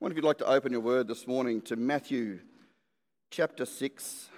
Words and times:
wonder 0.00 0.12
if 0.12 0.16
you'd 0.16 0.28
like 0.28 0.38
to 0.38 0.46
open 0.46 0.72
your 0.72 0.82
word 0.82 1.08
this 1.08 1.26
morning 1.26 1.62
to 1.62 1.74
Matthew 1.74 2.40
chapter 3.30 3.64
6, 3.64 4.28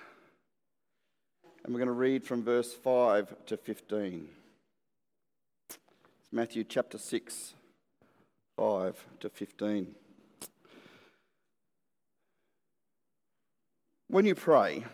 and 1.65 1.75
we're 1.75 1.81
going 1.81 1.88
to 1.88 1.92
read 1.92 2.25
from 2.25 2.45
verse 2.45 2.73
5 2.73 3.35
to 3.46 3.57
15. 3.57 4.29
It's 5.69 5.79
Matthew 6.31 6.63
chapter 6.63 6.97
6, 6.97 7.55
5 8.57 9.07
to 9.19 9.29
15. 9.29 9.95
When 14.06 14.25
you 14.25 14.37
pray, 14.37 14.85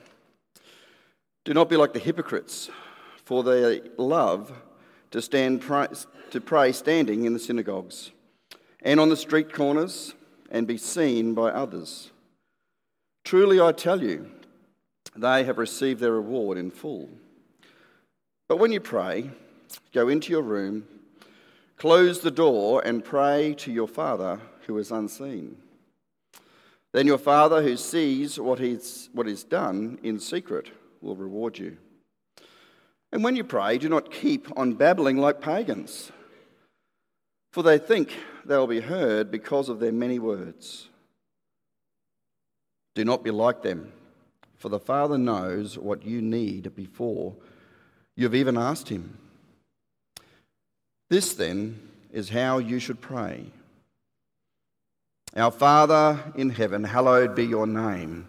do 1.45 1.53
not 1.53 1.69
be 1.69 1.77
like 1.77 1.93
the 1.93 1.99
hypocrites, 1.99 2.71
for 3.23 3.43
they 3.43 3.83
love 3.99 4.51
to 5.11 5.21
stand 5.21 5.61
to 5.61 6.41
pray 6.41 6.73
standing 6.73 7.27
in 7.27 7.35
the 7.35 7.39
synagogues 7.39 8.13
and 8.81 8.99
on 8.99 9.11
the 9.11 9.17
street 9.17 9.53
corners 9.53 10.15
and 10.51 10.67
be 10.67 10.77
seen 10.77 11.35
by 11.35 11.51
others. 11.51 12.11
Truly 13.25 13.61
I 13.61 13.73
tell 13.73 14.03
you, 14.03 14.31
they 15.17 15.45
have 15.45 15.59
received 15.59 16.01
their 16.01 16.13
reward 16.13 16.59
in 16.59 16.71
full. 16.71 17.09
But 18.49 18.59
when 18.59 18.73
you 18.73 18.81
pray, 18.81 19.31
go 19.93 20.09
into 20.09 20.31
your 20.31 20.43
room, 20.43 20.85
close 21.77 22.21
the 22.21 22.31
door, 22.31 22.83
and 22.85 23.05
pray 23.05 23.55
to 23.59 23.73
your 23.73 23.89
Father 23.89 24.41
who 24.67 24.77
is 24.79 24.91
unseen. 24.91 25.57
Then 26.93 27.07
your 27.07 27.19
Father 27.19 27.63
who 27.63 27.77
sees 27.77 28.39
what 28.39 28.61
is, 28.61 29.09
what 29.13 29.27
is 29.27 29.43
done 29.43 29.99
in 30.03 30.21
secret 30.21 30.71
will 31.01 31.17
reward 31.17 31.59
you. 31.59 31.77
And 33.13 33.25
when 33.25 33.37
you 33.37 33.45
pray, 33.45 33.79
do 33.79 33.89
not 33.89 34.11
keep 34.11 34.49
on 34.57 34.75
babbling 34.75 35.19
like 35.19 35.41
pagans, 35.41 36.11
for 37.53 37.63
they 37.63 37.79
think 37.79 38.13
they 38.47 38.57
will 38.57 38.67
be 38.67 38.81
heard 38.81 39.31
because 39.31 39.69
of 39.69 39.81
their 39.81 39.93
many 39.93 40.19
words. 40.19 40.89
Do 42.95 43.05
not 43.05 43.25
be 43.25 43.31
like 43.31 43.63
them, 43.63 43.93
for 44.57 44.69
the 44.69 44.79
Father 44.79 45.19
knows 45.19 45.77
what 45.77 46.07
you 46.07 46.23
need 46.23 46.75
before 46.75 47.35
you've 48.17 48.35
even 48.35 48.57
asked 48.57 48.89
Him. 48.89 49.19
This, 51.11 51.35
then, 51.35 51.81
is 52.13 52.31
how 52.31 52.59
you 52.59 52.79
should 52.79 53.01
pray 53.01 53.45
Our 55.37 55.51
Father 55.51 56.33
in 56.37 56.51
heaven, 56.51 56.85
hallowed 56.85 57.35
be 57.35 57.45
your 57.45 57.67
name. 57.67 58.29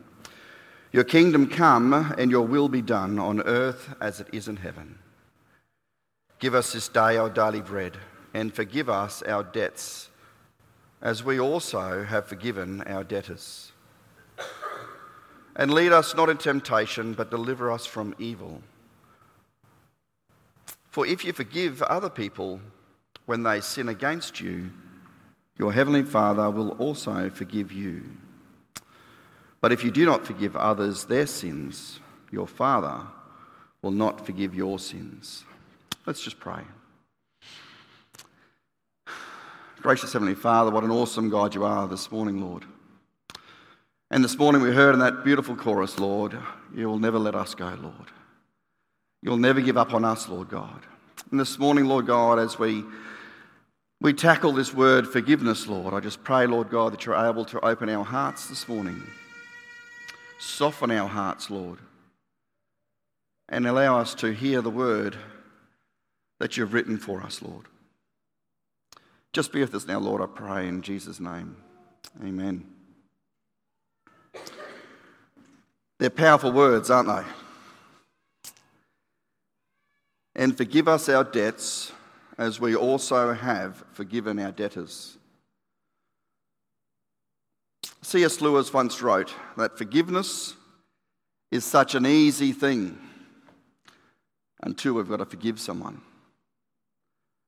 Your 0.92 1.04
kingdom 1.04 1.48
come 1.48 1.94
and 2.17 2.32
your 2.32 2.48
will 2.48 2.70
be 2.70 2.82
done 2.82 3.20
on 3.20 3.42
earth 3.42 3.94
as 4.02 4.22
it 4.22 4.28
is 4.32 4.48
in 4.48 4.56
heaven. 4.56 4.98
Give 6.39 6.56
us 6.56 6.73
this 6.73 6.88
day 6.88 7.17
our 7.17 7.30
daily 7.30 7.61
bread 7.61 7.98
and 8.34 8.54
forgive 8.54 8.89
us 8.89 9.22
our 9.23 9.44
debts 9.44 10.09
as 11.06 11.23
we 11.23 11.39
also 11.39 12.03
have 12.03 12.25
forgiven 12.25 12.81
our 12.81 13.03
debtors. 13.03 13.72
And 15.56 15.72
lead 15.72 15.92
us 15.92 16.16
not 16.16 16.30
in 16.30 16.38
temptation, 16.38 17.14
but 17.14 17.30
deliver 17.30 17.72
us 17.72 17.86
from 17.86 18.16
evil. 18.17 18.64
For 20.89 21.06
if 21.06 21.23
you 21.23 21.31
forgive 21.31 21.83
other 21.83 22.09
people 22.09 22.59
when 23.28 23.44
they 23.44 23.61
sin 23.61 23.88
against 23.88 24.42
you, 24.42 24.72
your 25.59 25.72
heavenly 25.72 26.02
Father 26.02 26.50
will 26.50 26.72
also 26.72 27.30
forgive 27.30 27.72
you. 27.72 28.02
But 29.61 29.72
if 29.72 29.83
you 29.83 29.92
do 29.92 30.06
not 30.06 30.26
forgive 30.26 30.56
others 30.56 31.06
their 31.06 31.28
sins, 31.28 32.00
your 32.31 32.48
Father 32.48 33.02
will 33.83 33.92
not 33.92 34.26
forgive 34.26 34.56
your 34.56 34.80
sins. 34.80 35.45
Let's 36.08 36.22
just 36.22 36.39
pray. 36.39 36.64
Gracious 39.86 40.14
Heavenly 40.14 40.33
Father, 40.33 40.72
what 40.72 40.83
an 40.83 40.89
awesome 40.89 41.30
God 41.30 41.53
you 41.53 41.64
are 41.64 41.88
this 41.88 42.11
morning, 42.11 42.41
Lord. 42.41 42.66
And 44.09 44.23
this 44.23 44.36
morning 44.36 44.64
we 44.64 44.73
heard 44.73 44.95
in 44.95 45.00
that 45.02 45.23
beautiful 45.23 45.55
chorus, 45.55 46.00
Lord, 46.00 46.36
you 46.73 46.88
will 46.88 46.97
never 46.97 47.19
let 47.19 47.36
us 47.36 47.53
go, 47.53 47.67
Lord. 47.80 48.09
You'll 49.22 49.38
never 49.38 49.61
give 49.61 49.77
up 49.77 49.94
on 49.94 50.03
us, 50.03 50.27
Lord 50.27 50.49
God. 50.49 50.82
And 51.30 51.39
this 51.39 51.60
morning, 51.60 51.86
Lord 51.86 52.08
God, 52.08 52.39
as 52.39 52.58
we, 52.58 52.83
we 54.02 54.11
tackle 54.11 54.54
this 54.54 54.73
word 54.73 55.08
forgiveness, 55.08 55.67
Lord, 55.67 55.93
I 55.93 55.99
just 55.99 56.23
pray, 56.23 56.48
Lord 56.48 56.71
God, 56.71 56.92
that 56.93 57.05
you're 57.05 57.15
able 57.15 57.45
to 57.45 57.64
open 57.64 57.87
our 57.87 58.04
hearts 58.04 58.48
this 58.48 58.67
morning 58.67 59.04
Soften 60.39 60.89
our 60.89 61.08
hearts, 61.08 61.52
Lord, 61.52 61.77
and 63.49 63.67
allow 63.67 63.99
us 63.99 64.15
to 64.15 64.33
hear 64.33 64.64
the 64.64 64.71
word 64.71 65.15
that 66.39 66.58
you've 66.58 66.73
written 66.73 66.98
for 66.98 67.21
us, 67.21 67.43
Lord. 67.43 67.67
Just 69.36 69.52
be 69.52 69.60
with 69.60 69.76
us 69.76 69.86
now, 69.86 70.00
Lord, 70.00 70.22
I 70.22 70.28
pray 70.28 70.66
in 70.70 70.82
Jesus' 70.82 71.20
name. 71.20 71.58
Amen. 72.23 72.66
They're 76.00 76.10
powerful 76.10 76.54
words, 76.54 76.90
aren't 76.90 77.10
they? 77.10 77.23
And 80.38 80.56
forgive 80.56 80.88
us 80.88 81.10
our 81.10 81.26
debts 81.26 81.92
as 82.38 82.62
we 82.62 82.78
also 82.78 83.34
have 83.34 83.84
forgiven 83.92 84.40
our 84.40 84.54
debtors. 84.54 85.18
C.S. 88.04 88.40
Lewis 88.40 88.72
once 88.72 89.02
wrote 89.02 89.36
that 89.58 89.78
forgiveness 89.78 90.54
is 91.52 91.66
such 91.66 91.94
an 91.94 92.06
easy 92.06 92.54
thing 92.54 92.98
until 94.64 94.94
we've 94.94 95.10
got 95.10 95.17
to 95.17 95.26
forgive 95.26 95.60
someone, 95.60 96.00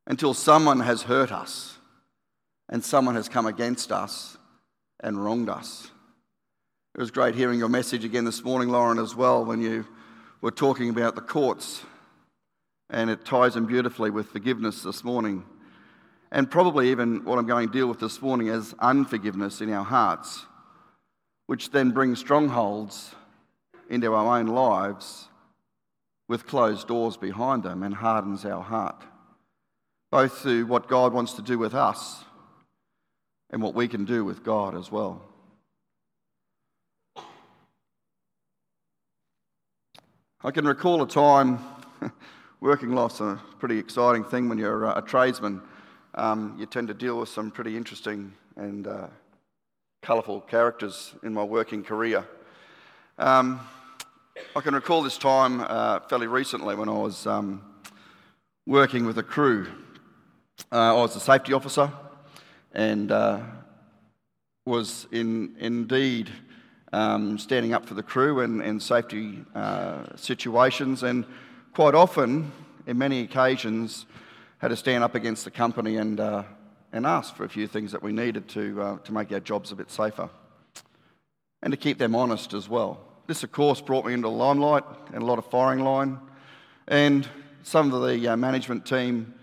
until 0.05 0.33
someone 0.33 0.81
has 0.81 1.03
hurt 1.03 1.31
us 1.31 1.76
and 2.69 2.83
someone 2.83 3.15
has 3.15 3.29
come 3.29 3.45
against 3.45 3.91
us 3.91 4.37
and 4.99 5.23
wronged 5.23 5.49
us. 5.49 5.89
It 6.95 6.99
was 6.99 7.11
great 7.11 7.35
hearing 7.35 7.59
your 7.59 7.69
message 7.69 8.03
again 8.03 8.25
this 8.25 8.43
morning, 8.43 8.69
Lauren, 8.69 8.99
as 8.99 9.15
well, 9.15 9.45
when 9.45 9.61
you 9.61 9.85
were 10.41 10.51
talking 10.51 10.89
about 10.89 11.15
the 11.15 11.21
courts, 11.21 11.83
and 12.89 13.09
it 13.09 13.25
ties 13.25 13.55
in 13.55 13.65
beautifully 13.65 14.09
with 14.09 14.27
forgiveness 14.27 14.81
this 14.83 15.03
morning 15.03 15.43
and 16.31 16.49
probably 16.49 16.91
even 16.91 17.23
what 17.23 17.39
I'm 17.39 17.47
going 17.47 17.67
to 17.67 17.73
deal 17.73 17.87
with 17.87 17.99
this 17.99 18.21
morning 18.21 18.47
is 18.47 18.75
unforgiveness 18.79 19.61
in 19.61 19.71
our 19.71 19.83
hearts, 19.83 20.45
which 21.45 21.71
then 21.71 21.91
brings 21.91 22.19
strongholds 22.19 23.15
into 23.89 24.13
our 24.13 24.37
own 24.37 24.47
lives 24.47 25.29
with 26.27 26.45
closed 26.45 26.87
doors 26.87 27.15
behind 27.15 27.63
them 27.63 27.83
and 27.83 27.95
hardens 27.95 28.43
our 28.43 28.61
heart, 28.61 29.01
both 30.11 30.39
through 30.39 30.65
what 30.65 30.89
God 30.89 31.13
wants 31.13 31.33
to 31.33 31.41
do 31.41 31.57
with 31.57 31.73
us 31.73 32.25
and 33.51 33.61
what 33.61 33.73
we 33.73 33.87
can 33.87 34.05
do 34.05 34.23
with 34.25 34.43
God 34.43 34.75
as 34.75 34.91
well. 34.91 35.21
I 40.43 40.51
can 40.51 40.65
recall 40.65 41.01
a 41.01 41.07
time, 41.07 41.59
working 42.61 42.93
life's 42.93 43.19
a 43.19 43.41
pretty 43.59 43.79
exciting 43.79 44.23
thing 44.23 44.49
when 44.49 44.57
you're 44.57 44.85
a 44.85 45.01
tradesman 45.01 45.61
um, 46.17 46.55
you 46.57 46.65
tend 46.65 46.87
to 46.87 46.95
deal 46.95 47.19
with 47.19 47.29
some 47.29 47.51
pretty 47.51 47.77
interesting 47.77 48.33
and 48.55 48.87
uh, 48.87 49.07
colourful 50.01 50.41
characters 50.41 51.13
in 51.21 51.31
my 51.31 51.43
working 51.43 51.83
career. 51.83 52.25
Um, 53.19 53.59
I 54.55 54.61
can 54.61 54.73
recall 54.73 55.03
this 55.03 55.17
time 55.17 55.61
uh, 55.61 55.99
fairly 56.09 56.25
recently 56.25 56.75
when 56.75 56.89
I 56.89 56.93
was 56.93 57.27
um, 57.27 57.61
working 58.65 59.05
with 59.05 59.19
a 59.19 59.23
crew. 59.23 59.67
Uh, 60.71 60.95
I 60.95 61.01
was 61.01 61.15
a 61.15 61.19
safety 61.19 61.53
officer 61.53 61.91
and 62.73 63.11
uh, 63.11 63.39
was 64.65 65.07
in, 65.11 65.55
indeed 65.59 66.29
um, 66.93 67.37
standing 67.37 67.73
up 67.73 67.85
for 67.85 67.93
the 67.93 68.03
crew 68.03 68.41
and, 68.41 68.61
and 68.61 68.81
safety 68.81 69.43
uh, 69.55 70.03
situations, 70.15 71.03
and 71.03 71.25
quite 71.73 71.95
often, 71.95 72.51
in 72.85 72.97
many 72.97 73.21
occasions, 73.21 74.05
had 74.59 74.69
to 74.69 74.75
stand 74.75 75.03
up 75.03 75.15
against 75.15 75.45
the 75.45 75.51
company 75.51 75.97
and, 75.97 76.19
uh, 76.19 76.43
and 76.91 77.05
ask 77.05 77.35
for 77.35 77.43
a 77.43 77.49
few 77.49 77.67
things 77.67 77.91
that 77.91 78.01
we 78.01 78.11
needed 78.11 78.47
to, 78.47 78.81
uh, 78.81 78.97
to 78.99 79.13
make 79.13 79.31
our 79.31 79.39
jobs 79.39 79.71
a 79.71 79.75
bit 79.75 79.91
safer 79.91 80.29
and 81.61 81.71
to 81.71 81.77
keep 81.77 81.97
them 81.97 82.15
honest 82.15 82.53
as 82.53 82.69
well. 82.69 82.99
This, 83.27 83.43
of 83.43 83.51
course, 83.51 83.81
brought 83.81 84.05
me 84.05 84.13
into 84.13 84.27
the 84.27 84.33
limelight 84.33 84.83
and 85.13 85.21
a 85.21 85.25
lot 85.25 85.37
of 85.37 85.45
firing 85.49 85.83
line. 85.83 86.19
And 86.87 87.27
some 87.63 87.91
of 87.93 88.01
the 88.01 88.29
uh, 88.29 88.37
management 88.37 88.85
team 88.85 89.33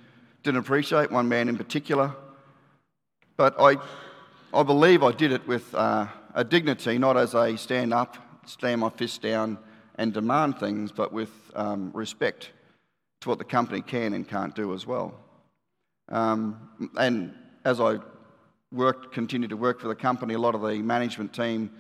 didn't 0.43 0.60
appreciate, 0.60 1.10
one 1.10 1.28
man 1.28 1.49
in 1.49 1.56
particular. 1.56 2.14
But 3.36 3.56
I, 3.58 3.76
I 4.52 4.62
believe 4.62 5.02
I 5.02 5.10
did 5.10 5.32
it 5.32 5.46
with 5.46 5.75
uh, 5.75 6.06
a 6.34 6.44
dignity, 6.44 6.98
not 6.98 7.16
as 7.16 7.34
a 7.34 7.56
stand 7.56 7.92
up, 7.92 8.16
stand 8.46 8.81
my 8.81 8.90
fist 8.90 9.22
down, 9.22 9.58
and 9.96 10.12
demand 10.12 10.58
things, 10.58 10.92
but 10.92 11.12
with 11.12 11.31
um, 11.54 11.90
respect 11.92 12.50
to 13.20 13.28
what 13.28 13.38
the 13.38 13.44
company 13.44 13.81
can 13.81 14.12
and 14.12 14.28
can't 14.28 14.54
do 14.54 14.72
as 14.72 14.86
well. 14.86 15.14
Um, 16.10 16.90
and 16.96 17.34
as 17.64 17.81
I 17.81 17.98
worked, 18.70 19.12
continued 19.12 19.50
to 19.50 19.56
work 19.56 19.80
for 19.80 19.88
the 19.88 19.94
company, 19.96 20.34
a 20.34 20.38
lot 20.38 20.54
of 20.54 20.62
the 20.62 20.78
management 20.78 21.32
team 21.32 21.70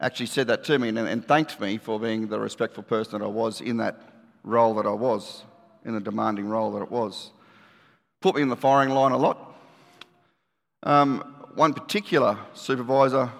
actually 0.00 0.26
said 0.26 0.48
that 0.48 0.64
to 0.64 0.78
me 0.78 0.88
and, 0.88 0.98
and 0.98 1.26
thanked 1.26 1.58
me 1.60 1.78
for 1.78 1.98
being 1.98 2.28
the 2.28 2.38
respectful 2.38 2.82
person 2.82 3.18
that 3.18 3.24
I 3.24 3.28
was 3.28 3.60
in 3.60 3.78
that 3.78 4.00
role 4.42 4.74
that 4.74 4.86
I 4.86 4.92
was, 4.92 5.44
in 5.84 5.94
the 5.94 6.00
demanding 6.00 6.48
role 6.48 6.72
that 6.72 6.82
it 6.82 6.90
was. 6.90 7.30
Put 8.20 8.36
me 8.36 8.42
in 8.42 8.48
the 8.48 8.56
firing 8.56 8.90
line 8.90 9.12
a 9.12 9.16
lot. 9.16 9.57
Um, 10.82 11.20
one 11.54 11.74
particular 11.74 12.38
supervisor 12.54 13.32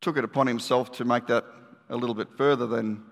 took 0.00 0.16
it 0.16 0.24
upon 0.24 0.46
himself 0.46 0.92
to 0.92 1.04
make 1.04 1.26
that 1.26 1.44
a 1.88 1.96
little 1.96 2.14
bit 2.14 2.28
further 2.36 2.66
than 2.66 3.02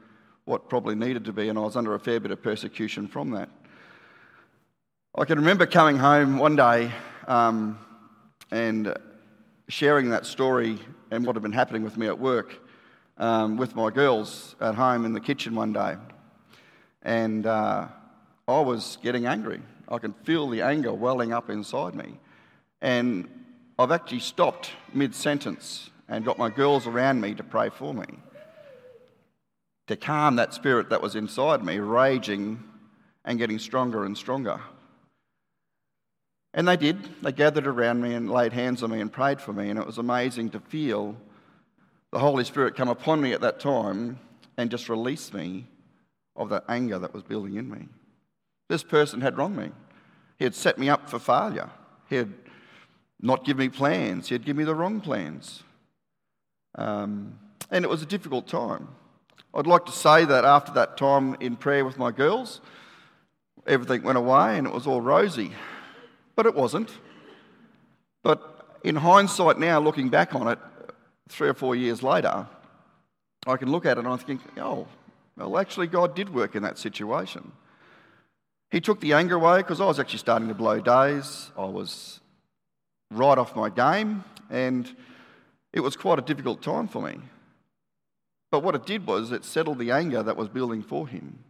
what 0.45 0.69
probably 0.69 0.95
needed 0.95 1.25
to 1.25 1.33
be, 1.33 1.49
and 1.49 1.59
I 1.59 1.63
was 1.63 1.77
under 1.77 1.95
a 1.95 1.99
fair 1.99 2.21
bit 2.21 2.31
of 2.31 2.43
persecution 2.43 3.09
from 3.09 3.31
that. 3.31 3.49
I 5.17 5.25
can 5.25 5.39
remember 5.39 5.67
coming 5.67 5.97
home 5.97 6.39
one 6.39 6.57
day 6.57 6.93
um, 7.27 7.79
and 8.51 8.95
sharing 9.69 10.11
that 10.11 10.27
story 10.27 10.79
and 11.11 11.25
what 11.25 11.37
had 11.37 11.43
been 11.43 11.53
happening 11.53 11.83
with 11.83 11.97
me 11.97 12.07
at 12.07 12.19
work 12.19 12.61
um, 13.19 13.57
with 13.57 13.75
my 13.75 13.91
girls 13.91 14.57
at 14.61 14.75
home 14.75 15.05
in 15.05 15.13
the 15.13 15.21
kitchen 15.21 15.55
one 15.55 15.73
day. 15.73 15.97
And 17.03 17.47
uh, 17.47 17.89
I 18.47 18.61
was 18.61 18.99
getting 19.03 19.27
angry. 19.27 19.61
I 19.89 19.99
can 19.99 20.13
feel 20.25 20.49
the 20.49 20.63
anger 20.63 20.93
welling 20.93 21.33
up 21.33 21.51
inside 21.51 21.95
me. 21.95 22.19
And 22.81 23.29
I've 23.79 23.91
actually 23.91 24.21
stopped 24.21 24.71
mid 24.93 25.15
sentence 25.15 25.91
and 26.09 26.25
got 26.25 26.39
my 26.39 26.51
girls 26.51 26.87
around 26.87 27.21
me 27.21 27.35
to 27.35 27.43
pray 27.43 27.71
for 27.71 27.95
me, 27.95 28.07
to 29.87 29.97
calm 29.97 30.37
that 30.37 30.55
spirit 30.55 30.91
that 30.91 31.03
was 31.03 31.17
inside 31.17 31.65
me, 31.65 31.79
raging 31.79 32.63
and 33.25 33.39
getting 33.39 33.59
stronger 33.59 34.05
and 34.05 34.17
stronger. 34.17 34.61
And 36.53 36.69
they 36.69 36.77
did. 36.77 37.23
They 37.23 37.33
gathered 37.33 37.67
around 37.67 38.01
me 38.01 38.15
and 38.15 38.31
laid 38.31 38.53
hands 38.53 38.83
on 38.83 38.91
me 38.91 39.01
and 39.01 39.13
prayed 39.13 39.41
for 39.41 39.53
me. 39.53 39.71
And 39.71 39.79
it 39.79 39.87
was 39.87 39.99
amazing 39.99 40.51
to 40.51 40.61
feel 40.61 41.17
the 42.13 42.21
Holy 42.21 42.45
Spirit 42.45 42.77
come 42.77 42.89
upon 42.89 43.21
me 43.21 43.33
at 43.33 43.41
that 43.41 43.59
time 43.59 44.21
and 44.57 44.71
just 44.71 44.89
release 44.89 45.33
me 45.33 45.67
of 46.37 46.51
that 46.51 46.65
anger 46.69 46.99
that 47.01 47.13
was 47.13 47.25
building 47.25 47.57
in 47.57 47.69
me. 47.69 47.89
This 48.69 48.85
person 48.85 49.21
had 49.21 49.37
wronged 49.37 49.57
me. 49.57 49.73
He 50.39 50.45
had 50.45 50.55
set 50.55 50.79
me 50.79 50.89
up 50.89 51.11
for 51.11 51.19
failure. 51.19 51.71
He 52.09 52.17
had 52.17 52.33
not 53.21 53.45
give 53.45 53.57
me 53.57 53.69
plans. 53.69 54.29
He 54.29 54.35
had 54.35 54.45
given 54.45 54.59
me 54.59 54.65
the 54.65 54.75
wrong 54.75 55.01
plans. 55.01 55.63
Um, 56.77 57.39
and 57.71 57.85
it 57.85 57.89
was 57.89 58.03
a 58.03 58.07
difficult 58.07 58.47
time. 58.47 58.89
I'd 59.55 59.67
like 59.67 59.87
to 59.87 59.93
say 59.93 60.25
that 60.25 60.45
after 60.45 60.73
that 60.73 60.97
time 60.97 61.37
in 61.41 61.57
prayer 61.57 61.85
with 61.85 61.99
my 61.99 62.11
girls, 62.11 62.61
everything 63.67 64.03
went 64.03 64.19
away 64.19 64.59
and 64.59 64.67
it 64.67 64.73
was 64.73 64.87
all 64.87 65.01
rosy. 65.01 65.53
But 66.37 66.47
it 66.47 66.55
wasn't. 66.55 66.91
But 68.23 68.79
in 68.83 68.97
hindsight 68.97 69.59
now, 69.59 69.79
looking 69.81 70.09
back 70.09 70.35
on 70.35 70.49
it, 70.49 70.59
three 71.29 71.49
or 71.49 71.55
four 71.55 71.77
years 71.77 72.03
later, 72.03 72.47
I 73.47 73.57
can 73.57 73.71
look 73.71 73.87
at 73.87 73.97
it 73.97 74.05
and 74.05 74.09
I 74.09 74.17
think, 74.17 74.41
oh, 74.59 74.87
well, 75.37 75.59
actually, 75.59 75.87
God 75.87 76.15
did 76.15 76.33
work 76.33 76.55
in 76.55 76.63
that 76.63 76.79
situation. 76.79 77.53
He 78.71 78.81
took 78.81 79.01
the 79.01 79.13
anger 79.13 79.37
away 79.37 79.59
because 79.59 79.81
I 79.81 79.87
was 79.87 80.01
actually 80.01 80.19
starting 80.21 80.49
to 80.49 80.55
blow 80.55 80.81
days. 80.81 81.51
I 81.57 81.65
was 81.65 82.21
right 83.15 83.39
off 83.39 83.57
my 83.57 83.71
game, 83.71 84.25
and 84.51 84.91
it 85.73 85.81
was 85.81 85.97
quite 85.97 86.19
a 86.19 86.23
difficult 86.23 86.63
time 86.63 86.89
for 86.89 87.03
me. 87.03 87.19
But 88.51 88.63
what 88.63 88.75
it 88.75 88.87
did 88.87 89.07
was 89.07 89.33
it 89.33 89.45
settled 89.45 89.79
the 89.79 89.91
anger 89.91 90.23
that 90.23 90.37
was 90.37 90.49
building 90.49 90.83
for 90.83 91.09
him. 91.09 91.41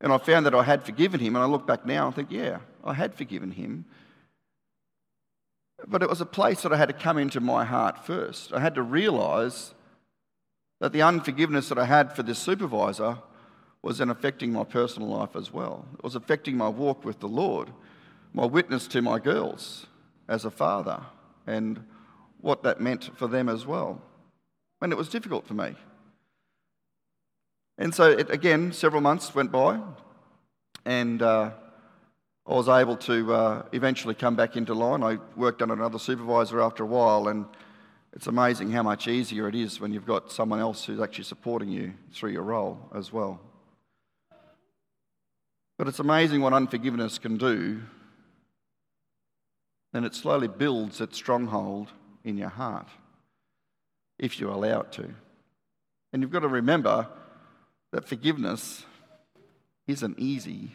And 0.00 0.12
I 0.12 0.18
found 0.18 0.44
that 0.46 0.54
I 0.54 0.64
had 0.64 0.82
forgiven 0.82 1.20
him, 1.20 1.36
and 1.36 1.44
I 1.44 1.46
look 1.46 1.66
back 1.66 1.86
now 1.86 2.06
and 2.06 2.14
think, 2.14 2.30
yeah, 2.30 2.58
I 2.82 2.94
had 2.94 3.14
forgiven 3.14 3.52
him. 3.52 3.84
But 5.86 6.02
it 6.02 6.08
was 6.08 6.20
a 6.20 6.26
place 6.26 6.62
that 6.62 6.72
I 6.72 6.76
had 6.76 6.88
to 6.88 6.94
come 6.94 7.18
into 7.18 7.40
my 7.40 7.64
heart 7.64 8.04
first. 8.04 8.52
I 8.52 8.60
had 8.60 8.74
to 8.74 8.82
realize 8.82 9.74
that 10.80 10.92
the 10.92 11.02
unforgiveness 11.02 11.68
that 11.68 11.78
I 11.78 11.84
had 11.84 12.14
for 12.14 12.22
this 12.22 12.38
supervisor 12.38 13.18
was 13.82 13.98
then 13.98 14.10
affecting 14.10 14.52
my 14.52 14.64
personal 14.64 15.08
life 15.08 15.36
as 15.36 15.52
well. 15.52 15.86
It 15.94 16.02
was 16.02 16.16
affecting 16.16 16.56
my 16.56 16.68
walk 16.68 17.04
with 17.04 17.20
the 17.20 17.28
Lord, 17.28 17.70
my 18.32 18.44
witness 18.44 18.88
to 18.88 19.02
my 19.02 19.18
girls 19.18 19.86
as 20.28 20.44
a 20.44 20.50
father, 20.50 21.02
and 21.46 21.84
what 22.40 22.62
that 22.62 22.80
meant 22.80 23.10
for 23.16 23.26
them 23.28 23.48
as 23.48 23.66
well. 23.66 24.00
And 24.80 24.92
it 24.92 24.96
was 24.96 25.08
difficult 25.08 25.46
for 25.46 25.54
me. 25.54 25.74
And 27.78 27.94
so, 27.94 28.10
it, 28.10 28.30
again, 28.30 28.72
several 28.72 29.00
months 29.00 29.34
went 29.34 29.50
by, 29.50 29.80
and 30.84 31.22
uh, 31.22 31.50
I 32.46 32.52
was 32.52 32.68
able 32.68 32.96
to 32.98 33.32
uh, 33.32 33.62
eventually 33.72 34.14
come 34.14 34.36
back 34.36 34.56
into 34.56 34.74
line. 34.74 35.02
I 35.02 35.18
worked 35.34 35.62
under 35.62 35.74
another 35.74 35.98
supervisor 35.98 36.60
after 36.60 36.82
a 36.82 36.86
while, 36.86 37.28
and 37.28 37.46
it's 38.12 38.26
amazing 38.26 38.70
how 38.70 38.82
much 38.82 39.08
easier 39.08 39.48
it 39.48 39.54
is 39.54 39.80
when 39.80 39.92
you've 39.92 40.06
got 40.06 40.30
someone 40.30 40.60
else 40.60 40.84
who's 40.84 41.00
actually 41.00 41.24
supporting 41.24 41.70
you 41.70 41.94
through 42.12 42.30
your 42.30 42.42
role 42.42 42.78
as 42.94 43.12
well. 43.12 43.40
But 45.78 45.88
it's 45.88 45.98
amazing 45.98 46.40
what 46.40 46.52
unforgiveness 46.52 47.18
can 47.18 47.36
do, 47.38 47.80
and 49.94 50.04
it 50.04 50.14
slowly 50.14 50.48
builds 50.48 51.00
its 51.00 51.16
stronghold 51.16 51.88
in 52.24 52.36
your 52.36 52.48
heart 52.48 52.88
if 54.18 54.40
you 54.40 54.50
allow 54.50 54.80
it 54.80 54.92
to. 54.92 55.08
And 56.12 56.20
you've 56.20 56.32
got 56.32 56.40
to 56.40 56.48
remember 56.48 57.08
that 57.92 58.08
forgiveness 58.08 58.84
isn't 59.86 60.18
easy 60.18 60.72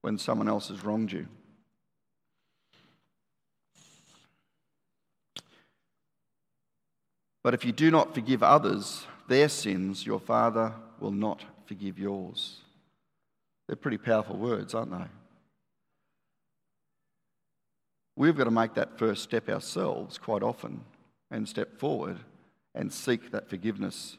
when 0.00 0.16
someone 0.16 0.48
else 0.48 0.68
has 0.68 0.82
wronged 0.84 1.12
you. 1.12 1.26
But 7.42 7.54
if 7.54 7.64
you 7.64 7.72
do 7.72 7.90
not 7.90 8.14
forgive 8.14 8.42
others 8.42 9.06
their 9.28 9.48
sins, 9.48 10.06
your 10.06 10.20
Father 10.20 10.72
will 11.00 11.12
not 11.12 11.44
forgive 11.66 11.98
yours. 11.98 12.58
They're 13.66 13.76
pretty 13.76 13.98
powerful 13.98 14.36
words, 14.36 14.74
aren't 14.74 14.90
they? 14.90 15.04
We've 18.18 18.36
got 18.36 18.44
to 18.44 18.50
make 18.50 18.74
that 18.74 18.98
first 18.98 19.22
step 19.22 19.48
ourselves 19.48 20.18
quite 20.18 20.42
often 20.42 20.80
and 21.30 21.48
step 21.48 21.78
forward 21.78 22.18
and 22.74 22.92
seek 22.92 23.30
that 23.30 23.48
forgiveness 23.48 24.16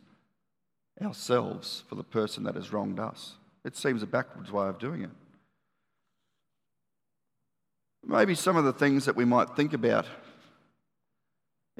ourselves 1.02 1.84
for 1.90 1.96
the 1.96 2.04
person 2.06 2.46
that 2.46 2.56
has 2.56 2.72
wronged 2.72 2.98
us. 2.98 3.34
It 3.66 3.76
seems 3.76 4.02
a 4.02 4.08
backwards 4.08 4.54
way 4.54 4.70
of 4.70 4.80
doing 4.80 5.04
it. 5.04 5.10
Maybe 8.02 8.36
some 8.36 8.56
of 8.56 8.64
the 8.64 8.72
things 8.72 9.04
that 9.04 9.18
we 9.18 9.26
might 9.26 9.58
think 9.58 9.74
about 9.74 10.06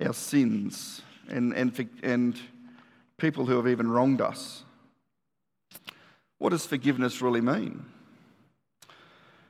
our 0.06 0.14
sins 0.14 1.02
and, 1.30 1.54
and, 1.54 1.90
and 2.04 2.38
people 3.18 3.46
who 3.46 3.56
have 3.56 3.68
even 3.70 3.90
wronged 3.90 4.20
us. 4.20 4.66
What 6.38 6.50
does 6.50 6.66
forgiveness 6.66 7.22
really 7.22 7.40
mean? 7.40 7.86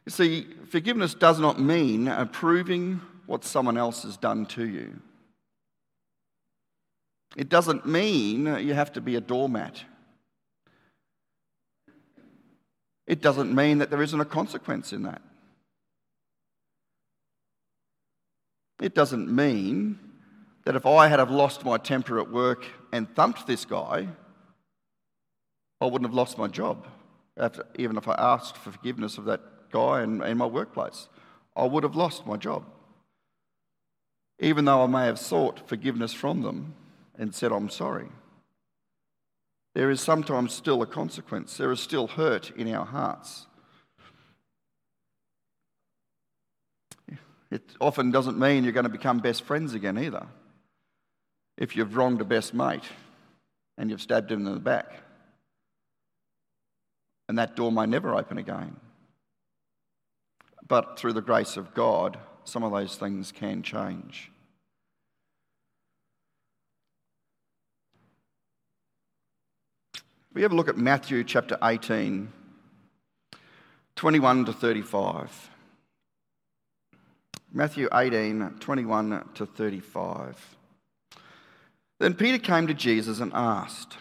You 0.09 0.11
see, 0.11 0.47
forgiveness 0.71 1.13
does 1.13 1.39
not 1.39 1.61
mean 1.61 2.07
approving 2.07 2.99
what 3.27 3.45
someone 3.45 3.77
else 3.77 4.01
has 4.01 4.17
done 4.17 4.47
to 4.47 4.67
you. 4.67 4.99
It 7.35 7.47
doesn't 7.47 7.85
mean 7.85 8.47
you 8.47 8.73
have 8.73 8.91
to 8.93 9.01
be 9.01 9.17
a 9.17 9.21
doormat. 9.21 9.83
It 13.05 13.21
doesn't 13.21 13.53
mean 13.53 13.77
that 13.77 13.91
there 13.91 14.01
isn't 14.01 14.19
a 14.19 14.25
consequence 14.25 14.93
in 14.93 15.03
that. 15.03 15.21
It 18.81 18.95
doesn't 18.95 19.29
mean 19.29 19.99
that 20.65 20.75
if 20.75 20.87
I 20.87 21.07
had 21.07 21.19
have 21.19 21.29
lost 21.29 21.63
my 21.63 21.77
temper 21.77 22.19
at 22.19 22.31
work 22.31 22.65
and 22.91 23.07
thumped 23.13 23.45
this 23.45 23.63
guy, 23.63 24.07
I 25.79 25.85
wouldn't 25.85 26.09
have 26.09 26.15
lost 26.15 26.39
my 26.39 26.47
job, 26.47 26.87
even 27.75 27.95
if 27.95 28.07
I 28.07 28.15
asked 28.15 28.57
for 28.57 28.71
forgiveness 28.71 29.19
of 29.19 29.25
that 29.25 29.41
guy 29.71 30.03
in, 30.03 30.21
in 30.23 30.37
my 30.37 30.45
workplace. 30.45 31.07
I 31.55 31.65
would 31.65 31.83
have 31.83 31.95
lost 31.95 32.25
my 32.25 32.37
job. 32.37 32.65
Even 34.39 34.65
though 34.65 34.83
I 34.83 34.87
may 34.87 35.05
have 35.05 35.19
sought 35.19 35.67
forgiveness 35.67 36.13
from 36.13 36.41
them 36.41 36.73
and 37.17 37.35
said, 37.35 37.51
I'm 37.51 37.69
sorry. 37.69 38.07
There 39.75 39.91
is 39.91 40.01
sometimes 40.01 40.53
still 40.53 40.81
a 40.81 40.85
consequence. 40.85 41.57
There 41.57 41.71
is 41.71 41.79
still 41.79 42.07
hurt 42.07 42.51
in 42.51 42.73
our 42.73 42.85
hearts. 42.85 43.45
It 47.51 47.63
often 47.81 48.11
doesn't 48.11 48.37
mean 48.37 48.63
you're 48.63 48.73
going 48.73 48.83
to 48.83 48.89
become 48.89 49.19
best 49.19 49.43
friends 49.43 49.73
again 49.73 49.97
either. 49.97 50.27
If 51.57 51.75
you've 51.75 51.95
wronged 51.95 52.21
a 52.21 52.25
best 52.25 52.53
mate 52.53 52.83
and 53.77 53.89
you've 53.89 54.01
stabbed 54.01 54.31
him 54.31 54.45
in 54.45 54.53
the 54.53 54.59
back, 54.59 54.91
and 57.27 57.37
that 57.37 57.55
door 57.55 57.71
may 57.71 57.85
never 57.85 58.15
open 58.15 58.37
again. 58.37 58.75
But 60.69 60.97
through 60.97 61.13
the 61.13 61.21
grace 61.21 61.57
of 61.57 61.73
God, 61.73 62.17
some 62.45 62.63
of 62.63 62.71
those 62.71 62.95
things 62.95 63.33
can 63.33 63.63
change. 63.63 64.31
We 70.31 70.43
have 70.43 70.51
a 70.51 70.55
look 70.55 70.69
at 70.69 70.77
Matthew 70.77 71.23
chapter 71.23 71.57
18, 71.61 72.31
21 73.95 74.45
to 74.45 74.53
35. 74.53 75.49
Matthew 77.51 77.89
18, 77.91 78.57
21 78.59 79.29
to 79.33 79.45
35. 79.47 80.55
Then 81.99 82.13
Peter 82.13 82.37
came 82.37 82.67
to 82.67 82.75
Jesus 82.75 83.19
and 83.19 83.33
asked, 83.33 83.97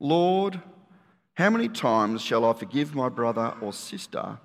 Lord, 0.00 0.60
how 1.34 1.48
many 1.48 1.68
times 1.68 2.22
shall 2.22 2.44
I 2.44 2.52
forgive 2.54 2.94
my 2.94 3.08
brother 3.08 3.54
or 3.60 3.72
sister 3.72 4.38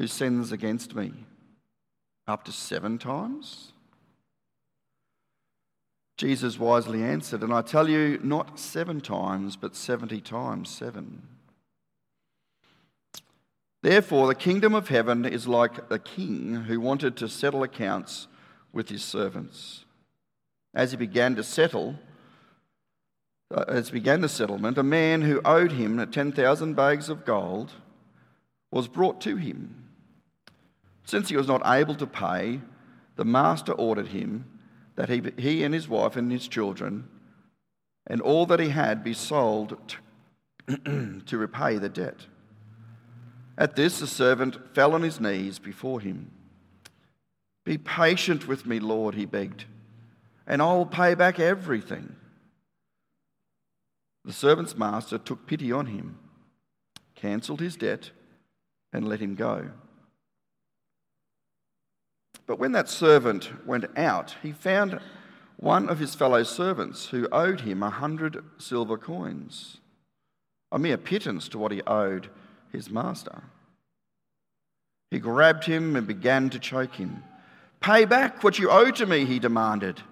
who 0.00 0.06
sins 0.06 0.50
against 0.50 0.94
me? 0.94 1.12
Up 2.26 2.42
to 2.44 2.52
seven 2.52 2.96
times? 2.96 3.72
Jesus 6.16 6.58
wisely 6.58 7.02
answered, 7.02 7.42
And 7.42 7.52
I 7.52 7.60
tell 7.60 7.86
you, 7.86 8.18
not 8.22 8.58
seven 8.58 9.02
times, 9.02 9.56
but 9.56 9.76
seventy 9.76 10.22
times 10.22 10.70
seven. 10.70 11.28
Therefore, 13.82 14.26
the 14.26 14.34
kingdom 14.34 14.74
of 14.74 14.88
heaven 14.88 15.26
is 15.26 15.46
like 15.46 15.92
a 15.92 15.98
king 15.98 16.54
who 16.54 16.80
wanted 16.80 17.14
to 17.18 17.28
settle 17.28 17.62
accounts 17.62 18.26
with 18.72 18.88
his 18.88 19.04
servants. 19.04 19.84
As 20.72 20.92
he 20.92 20.96
began 20.96 21.36
to 21.36 21.44
settle, 21.44 21.96
uh, 23.54 23.66
as 23.68 23.90
began 23.90 24.22
the 24.22 24.30
settlement, 24.30 24.78
a 24.78 24.82
man 24.82 25.20
who 25.20 25.42
owed 25.44 25.72
him 25.72 26.10
10,000 26.10 26.72
bags 26.72 27.10
of 27.10 27.26
gold 27.26 27.72
was 28.72 28.88
brought 28.88 29.20
to 29.20 29.36
him. 29.36 29.79
Since 31.10 31.28
he 31.28 31.36
was 31.36 31.48
not 31.48 31.62
able 31.66 31.96
to 31.96 32.06
pay, 32.06 32.60
the 33.16 33.24
master 33.24 33.72
ordered 33.72 34.06
him 34.06 34.44
that 34.94 35.08
he, 35.08 35.20
he 35.36 35.64
and 35.64 35.74
his 35.74 35.88
wife 35.88 36.14
and 36.14 36.30
his 36.30 36.46
children 36.46 37.08
and 38.06 38.20
all 38.20 38.46
that 38.46 38.60
he 38.60 38.68
had 38.68 39.02
be 39.02 39.12
sold 39.12 39.76
to, 40.68 41.20
to 41.26 41.36
repay 41.36 41.78
the 41.78 41.88
debt. 41.88 42.26
At 43.58 43.74
this, 43.74 43.98
the 43.98 44.06
servant 44.06 44.56
fell 44.72 44.94
on 44.94 45.02
his 45.02 45.18
knees 45.18 45.58
before 45.58 45.98
him. 45.98 46.30
Be 47.64 47.76
patient 47.76 48.46
with 48.46 48.64
me, 48.64 48.78
Lord, 48.78 49.16
he 49.16 49.26
begged, 49.26 49.64
and 50.46 50.62
I 50.62 50.72
will 50.74 50.86
pay 50.86 51.16
back 51.16 51.40
everything. 51.40 52.14
The 54.24 54.32
servant's 54.32 54.76
master 54.76 55.18
took 55.18 55.48
pity 55.48 55.72
on 55.72 55.86
him, 55.86 56.20
cancelled 57.16 57.60
his 57.60 57.74
debt, 57.74 58.12
and 58.92 59.08
let 59.08 59.18
him 59.18 59.34
go. 59.34 59.70
But 62.50 62.58
when 62.58 62.72
that 62.72 62.88
servant 62.88 63.64
went 63.64 63.84
out, 63.96 64.34
he 64.42 64.50
found 64.50 64.98
one 65.56 65.88
of 65.88 66.00
his 66.00 66.16
fellow 66.16 66.42
servants 66.42 67.06
who 67.06 67.28
owed 67.30 67.60
him 67.60 67.80
a 67.80 67.90
hundred 67.90 68.42
silver 68.58 68.98
coins, 68.98 69.76
a 70.72 70.76
mere 70.76 70.96
pittance 70.96 71.48
to 71.50 71.58
what 71.58 71.70
he 71.70 71.80
owed 71.86 72.28
his 72.72 72.90
master. 72.90 73.44
He 75.12 75.20
grabbed 75.20 75.66
him 75.66 75.94
and 75.94 76.08
began 76.08 76.50
to 76.50 76.58
choke 76.58 76.96
him. 76.96 77.22
Pay 77.78 78.04
back 78.04 78.42
what 78.42 78.58
you 78.58 78.68
owe 78.68 78.90
to 78.90 79.06
me, 79.06 79.26
he 79.26 79.38
demanded. 79.38 80.02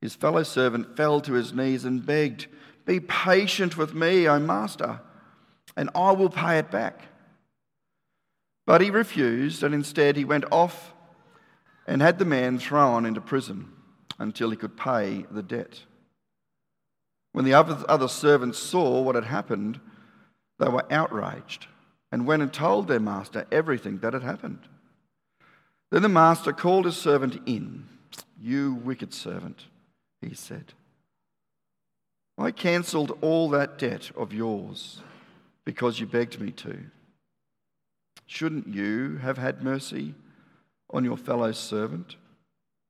His 0.00 0.14
fellow 0.14 0.44
servant 0.44 0.96
fell 0.96 1.20
to 1.22 1.32
his 1.32 1.52
knees 1.52 1.84
and 1.84 2.06
begged, 2.06 2.46
Be 2.86 3.00
patient 3.00 3.76
with 3.76 3.92
me, 3.92 4.28
O 4.28 4.38
master, 4.38 5.00
and 5.76 5.90
I 5.96 6.12
will 6.12 6.30
pay 6.30 6.58
it 6.58 6.70
back. 6.70 7.08
But 8.66 8.80
he 8.80 8.90
refused, 8.90 9.64
and 9.64 9.74
instead 9.74 10.16
he 10.16 10.24
went 10.24 10.44
off 10.52 10.91
and 11.86 12.00
had 12.00 12.18
the 12.18 12.24
man 12.24 12.58
thrown 12.58 13.04
into 13.06 13.20
prison 13.20 13.70
until 14.18 14.50
he 14.50 14.56
could 14.56 14.76
pay 14.76 15.24
the 15.30 15.42
debt. 15.42 15.80
When 17.32 17.44
the 17.44 17.54
other 17.54 18.08
servants 18.08 18.58
saw 18.58 19.00
what 19.02 19.14
had 19.14 19.24
happened, 19.24 19.80
they 20.58 20.68
were 20.68 20.90
outraged 20.92 21.66
and 22.12 22.26
went 22.26 22.42
and 22.42 22.52
told 22.52 22.88
their 22.88 23.00
master 23.00 23.46
everything 23.50 23.98
that 23.98 24.12
had 24.12 24.22
happened. 24.22 24.60
Then 25.90 26.02
the 26.02 26.08
master 26.08 26.52
called 26.52 26.84
his 26.84 26.96
servant 26.96 27.40
in. 27.46 27.88
You 28.40 28.74
wicked 28.74 29.14
servant, 29.14 29.66
he 30.20 30.34
said. 30.34 30.74
I 32.38 32.50
cancelled 32.50 33.18
all 33.20 33.48
that 33.50 33.78
debt 33.78 34.10
of 34.16 34.32
yours 34.32 35.00
because 35.64 36.00
you 36.00 36.06
begged 36.06 36.40
me 36.40 36.50
to. 36.52 36.78
Shouldn't 38.26 38.68
you 38.68 39.18
have 39.18 39.38
had 39.38 39.62
mercy 39.62 40.14
on 40.92 41.04
your 41.04 41.16
fellow 41.16 41.52
servant, 41.52 42.16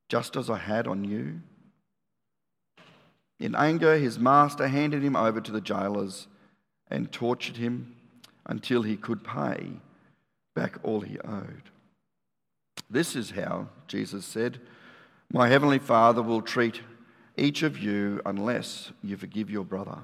just 0.08 0.36
as 0.36 0.50
I 0.50 0.58
had 0.58 0.86
on 0.86 1.04
you? 1.04 1.40
In 3.38 3.54
anger, 3.54 3.98
his 3.98 4.18
master 4.18 4.68
handed 4.68 5.02
him 5.02 5.16
over 5.16 5.40
to 5.40 5.52
the 5.52 5.60
jailers 5.60 6.28
and 6.90 7.10
tortured 7.10 7.56
him 7.56 7.96
until 8.46 8.82
he 8.82 8.96
could 8.96 9.24
pay 9.24 9.72
back 10.54 10.76
all 10.82 11.00
he 11.00 11.18
owed. 11.20 11.70
This 12.90 13.16
is 13.16 13.30
how, 13.30 13.68
Jesus 13.88 14.24
said, 14.24 14.60
my 15.32 15.48
heavenly 15.48 15.78
Father 15.78 16.22
will 16.22 16.42
treat 16.42 16.82
each 17.36 17.62
of 17.62 17.78
you 17.78 18.20
unless 18.26 18.92
you 19.02 19.16
forgive 19.16 19.50
your 19.50 19.64
brother 19.64 19.98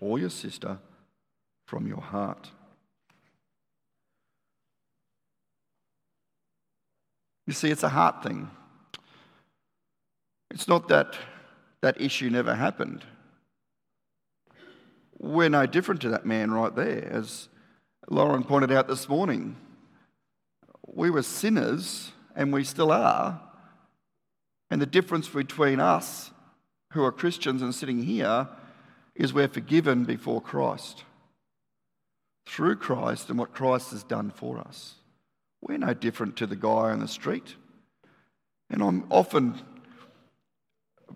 or 0.00 0.18
your 0.18 0.30
sister 0.30 0.78
from 1.66 1.86
your 1.86 2.00
heart. 2.00 2.50
You 7.46 7.52
see, 7.52 7.70
it's 7.70 7.82
a 7.82 7.88
heart 7.88 8.22
thing. 8.22 8.50
It's 10.50 10.68
not 10.68 10.88
that 10.88 11.16
that 11.82 12.00
issue 12.00 12.30
never 12.30 12.54
happened. 12.54 13.04
We're 15.18 15.48
no 15.48 15.66
different 15.66 16.00
to 16.02 16.08
that 16.10 16.26
man 16.26 16.50
right 16.50 16.74
there. 16.74 17.08
As 17.12 17.48
Lauren 18.08 18.44
pointed 18.44 18.72
out 18.72 18.88
this 18.88 19.08
morning, 19.08 19.56
we 20.86 21.10
were 21.10 21.22
sinners 21.22 22.12
and 22.34 22.52
we 22.52 22.64
still 22.64 22.90
are. 22.90 23.40
And 24.70 24.82
the 24.82 24.86
difference 24.86 25.28
between 25.28 25.80
us 25.80 26.30
who 26.92 27.04
are 27.04 27.12
Christians 27.12 27.62
and 27.62 27.74
sitting 27.74 28.02
here 28.02 28.48
is 29.14 29.32
we're 29.32 29.48
forgiven 29.48 30.04
before 30.04 30.40
Christ. 30.40 31.04
Through 32.46 32.76
Christ 32.76 33.30
and 33.30 33.38
what 33.38 33.54
Christ 33.54 33.90
has 33.92 34.02
done 34.02 34.30
for 34.30 34.58
us. 34.58 34.94
We're 35.66 35.78
no 35.78 35.94
different 35.94 36.36
to 36.36 36.46
the 36.46 36.54
guy 36.54 36.90
on 36.90 37.00
the 37.00 37.08
street. 37.08 37.56
And 38.70 38.82
I'm 38.82 39.04
often 39.10 39.60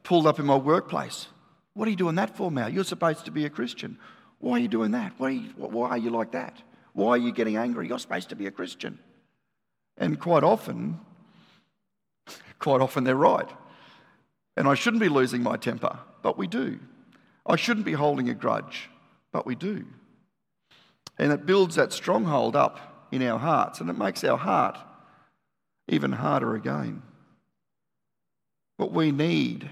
pulled 0.03 0.27
up 0.27 0.41
in 0.41 0.47
my 0.47 0.57
workplace. 0.57 1.29
What 1.75 1.87
are 1.87 1.91
you 1.91 1.97
doing 1.97 2.17
that 2.17 2.37
for, 2.37 2.51
Mal? 2.51 2.69
You're 2.69 2.85
supposed 2.85 3.25
to 3.27 3.31
be 3.31 3.45
a 3.45 3.51
Christian. 3.51 3.99
Why 4.39 4.57
are 4.57 4.59
you 4.59 4.69
doing 4.69 4.91
that? 4.91 5.13
Why 5.19 5.29
are 5.29 5.31
you, 5.31 5.51
why 5.57 5.91
are 5.91 5.99
you 5.99 6.11
like 6.11 6.33
that? 6.33 6.63
Why 6.95 7.11
are 7.11 7.19
you 7.19 7.33
getting 7.33 7.57
angry? 7.57 7.87
You're 7.87 7.99
supposed 8.01 8.31
to 8.31 8.37
be 8.37 8.47
a 8.47 8.51
Christian. 8.51 8.99
And 9.97 10.19
quite 10.19 10.43
often, 10.43 10.99
quite 12.59 12.81
often 12.81 13.05
they're 13.05 13.15
right. 13.15 13.49
And 14.57 14.67
I 14.67 14.75
shouldn't 14.75 15.01
be 15.01 15.09
losing 15.09 15.43
my 15.43 15.57
temper, 15.57 15.97
but 16.23 16.37
we 16.37 16.49
do. 16.49 16.81
I 17.47 17.55
shouldn't 17.55 17.87
be 17.87 17.93
holding 17.93 18.29
a 18.29 18.35
grudge, 18.35 18.91
but 19.33 19.47
we 19.47 19.55
do. 19.55 19.85
And 21.19 21.33
it 21.33 21.47
builds 21.47 21.77
that 21.77 21.93
stronghold 21.93 22.57
up 22.57 22.90
in 23.11 23.23
our 23.23 23.39
hearts, 23.39 23.81
and 23.81 23.91
it 23.91 23.99
makes 23.99 24.23
our 24.25 24.39
heart 24.39 24.79
even 25.89 26.13
harder 26.13 26.55
again. 26.55 27.03
But 28.79 28.93
we 28.93 29.11
need 29.11 29.69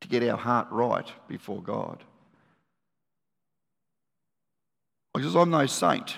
to 0.00 0.08
get 0.08 0.22
our 0.28 0.36
heart 0.36 0.68
right 0.70 1.10
before 1.28 1.62
God. 1.62 2.04
Because 5.14 5.34
I'm 5.34 5.50
no 5.50 5.66
saint, 5.66 6.16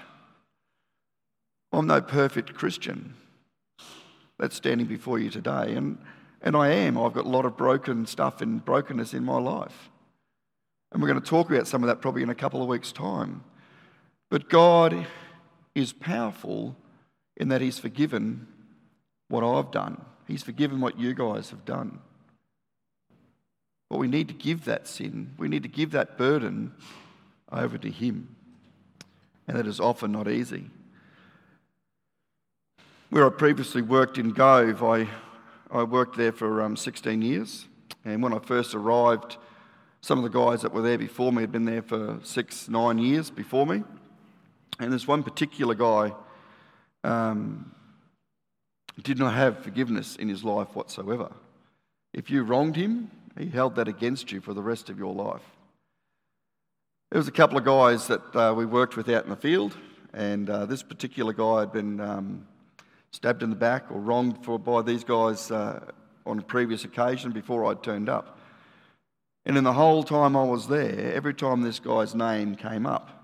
I'm 1.72 1.86
no 1.86 2.00
perfect 2.00 2.54
Christian 2.54 3.14
that's 4.38 4.56
standing 4.56 4.86
before 4.86 5.18
you 5.18 5.30
today. 5.30 5.74
And, 5.74 5.98
and 6.42 6.56
I 6.56 6.68
am. 6.68 6.98
I've 6.98 7.12
got 7.12 7.24
a 7.24 7.28
lot 7.28 7.44
of 7.44 7.56
broken 7.56 8.06
stuff 8.06 8.40
and 8.40 8.64
brokenness 8.64 9.14
in 9.14 9.24
my 9.24 9.38
life. 9.38 9.90
And 10.92 11.02
we're 11.02 11.08
going 11.08 11.20
to 11.20 11.28
talk 11.28 11.50
about 11.50 11.66
some 11.66 11.82
of 11.82 11.88
that 11.88 12.00
probably 12.00 12.22
in 12.22 12.30
a 12.30 12.34
couple 12.34 12.62
of 12.62 12.68
weeks' 12.68 12.92
time. 12.92 13.42
But 14.30 14.48
God 14.48 15.06
is 15.74 15.92
powerful 15.92 16.76
in 17.36 17.48
that 17.48 17.60
He's 17.60 17.78
forgiven 17.78 18.46
what 19.28 19.44
I've 19.44 19.70
done, 19.70 20.04
He's 20.26 20.42
forgiven 20.42 20.80
what 20.80 20.98
you 20.98 21.14
guys 21.14 21.50
have 21.50 21.64
done. 21.64 22.00
But 23.90 23.98
we 23.98 24.08
need 24.08 24.28
to 24.28 24.34
give 24.34 24.64
that 24.64 24.88
sin, 24.88 25.34
we 25.38 25.48
need 25.48 25.62
to 25.62 25.68
give 25.68 25.90
that 25.92 26.16
burden 26.16 26.72
over 27.52 27.78
to 27.78 27.90
Him. 27.90 28.34
And 29.46 29.58
that 29.58 29.66
is 29.66 29.80
often 29.80 30.12
not 30.12 30.28
easy. 30.28 30.70
Where 33.10 33.26
I 33.26 33.30
previously 33.30 33.82
worked 33.82 34.18
in 34.18 34.30
Gove, 34.30 34.82
I, 34.82 35.06
I 35.70 35.82
worked 35.82 36.16
there 36.16 36.32
for 36.32 36.62
um, 36.62 36.76
16 36.76 37.20
years. 37.22 37.66
And 38.04 38.22
when 38.22 38.32
I 38.32 38.38
first 38.38 38.74
arrived, 38.74 39.36
some 40.00 40.18
of 40.18 40.24
the 40.24 40.38
guys 40.38 40.62
that 40.62 40.72
were 40.72 40.82
there 40.82 40.98
before 40.98 41.32
me 41.32 41.42
had 41.42 41.52
been 41.52 41.64
there 41.64 41.82
for 41.82 42.18
six, 42.22 42.68
nine 42.68 42.98
years 42.98 43.30
before 43.30 43.66
me. 43.66 43.84
And 44.78 44.92
this 44.92 45.06
one 45.06 45.22
particular 45.22 45.74
guy 45.74 46.12
um, 47.04 47.72
did 49.02 49.18
not 49.18 49.34
have 49.34 49.62
forgiveness 49.62 50.16
in 50.16 50.28
his 50.28 50.44
life 50.44 50.74
whatsoever. 50.74 51.32
If 52.12 52.30
you 52.30 52.42
wronged 52.42 52.76
him, 52.76 53.10
he 53.38 53.48
held 53.48 53.76
that 53.76 53.88
against 53.88 54.32
you 54.32 54.40
for 54.40 54.54
the 54.54 54.62
rest 54.62 54.90
of 54.90 54.98
your 54.98 55.14
life. 55.14 55.42
There 57.10 57.18
was 57.18 57.28
a 57.28 57.32
couple 57.32 57.58
of 57.58 57.64
guys 57.64 58.06
that 58.08 58.36
uh, 58.36 58.54
we 58.56 58.66
worked 58.66 58.96
with 58.96 59.08
out 59.08 59.24
in 59.24 59.30
the 59.30 59.36
field, 59.36 59.76
and 60.12 60.48
uh, 60.50 60.66
this 60.66 60.82
particular 60.82 61.32
guy 61.32 61.60
had 61.60 61.72
been 61.72 62.00
um, 62.00 62.46
stabbed 63.12 63.42
in 63.42 63.50
the 63.50 63.56
back 63.56 63.90
or 63.90 64.00
wronged 64.00 64.44
for, 64.44 64.58
by 64.58 64.82
these 64.82 65.04
guys 65.04 65.50
uh, 65.50 65.80
on 66.26 66.38
a 66.38 66.42
previous 66.42 66.84
occasion 66.84 67.30
before 67.32 67.66
I'd 67.66 67.82
turned 67.82 68.08
up. 68.08 68.38
And 69.46 69.58
in 69.58 69.64
the 69.64 69.72
whole 69.72 70.02
time 70.02 70.36
I 70.36 70.42
was 70.42 70.68
there, 70.68 71.12
every 71.14 71.34
time 71.34 71.62
this 71.62 71.78
guy's 71.78 72.14
name 72.14 72.56
came 72.56 72.86
up, 72.86 73.23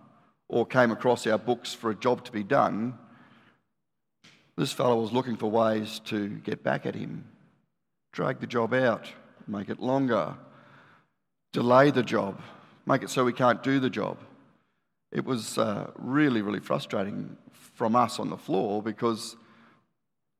or 0.50 0.66
came 0.66 0.90
across 0.90 1.28
our 1.28 1.38
books 1.38 1.72
for 1.72 1.90
a 1.90 1.94
job 1.94 2.24
to 2.24 2.32
be 2.32 2.42
done, 2.42 2.98
this 4.56 4.72
fellow 4.72 5.00
was 5.00 5.12
looking 5.12 5.36
for 5.36 5.48
ways 5.48 6.00
to 6.06 6.28
get 6.28 6.64
back 6.64 6.86
at 6.86 6.96
him, 6.96 7.24
drag 8.12 8.40
the 8.40 8.48
job 8.48 8.74
out, 8.74 9.06
make 9.46 9.68
it 9.68 9.78
longer, 9.78 10.34
delay 11.52 11.92
the 11.92 12.02
job, 12.02 12.42
make 12.84 13.04
it 13.04 13.10
so 13.10 13.24
we 13.24 13.32
can't 13.32 13.62
do 13.62 13.78
the 13.78 13.88
job. 13.88 14.18
It 15.12 15.24
was 15.24 15.56
uh, 15.56 15.92
really, 15.96 16.42
really 16.42 16.60
frustrating 16.60 17.36
from 17.52 17.94
us 17.94 18.18
on 18.18 18.28
the 18.28 18.36
floor 18.36 18.82
because 18.82 19.36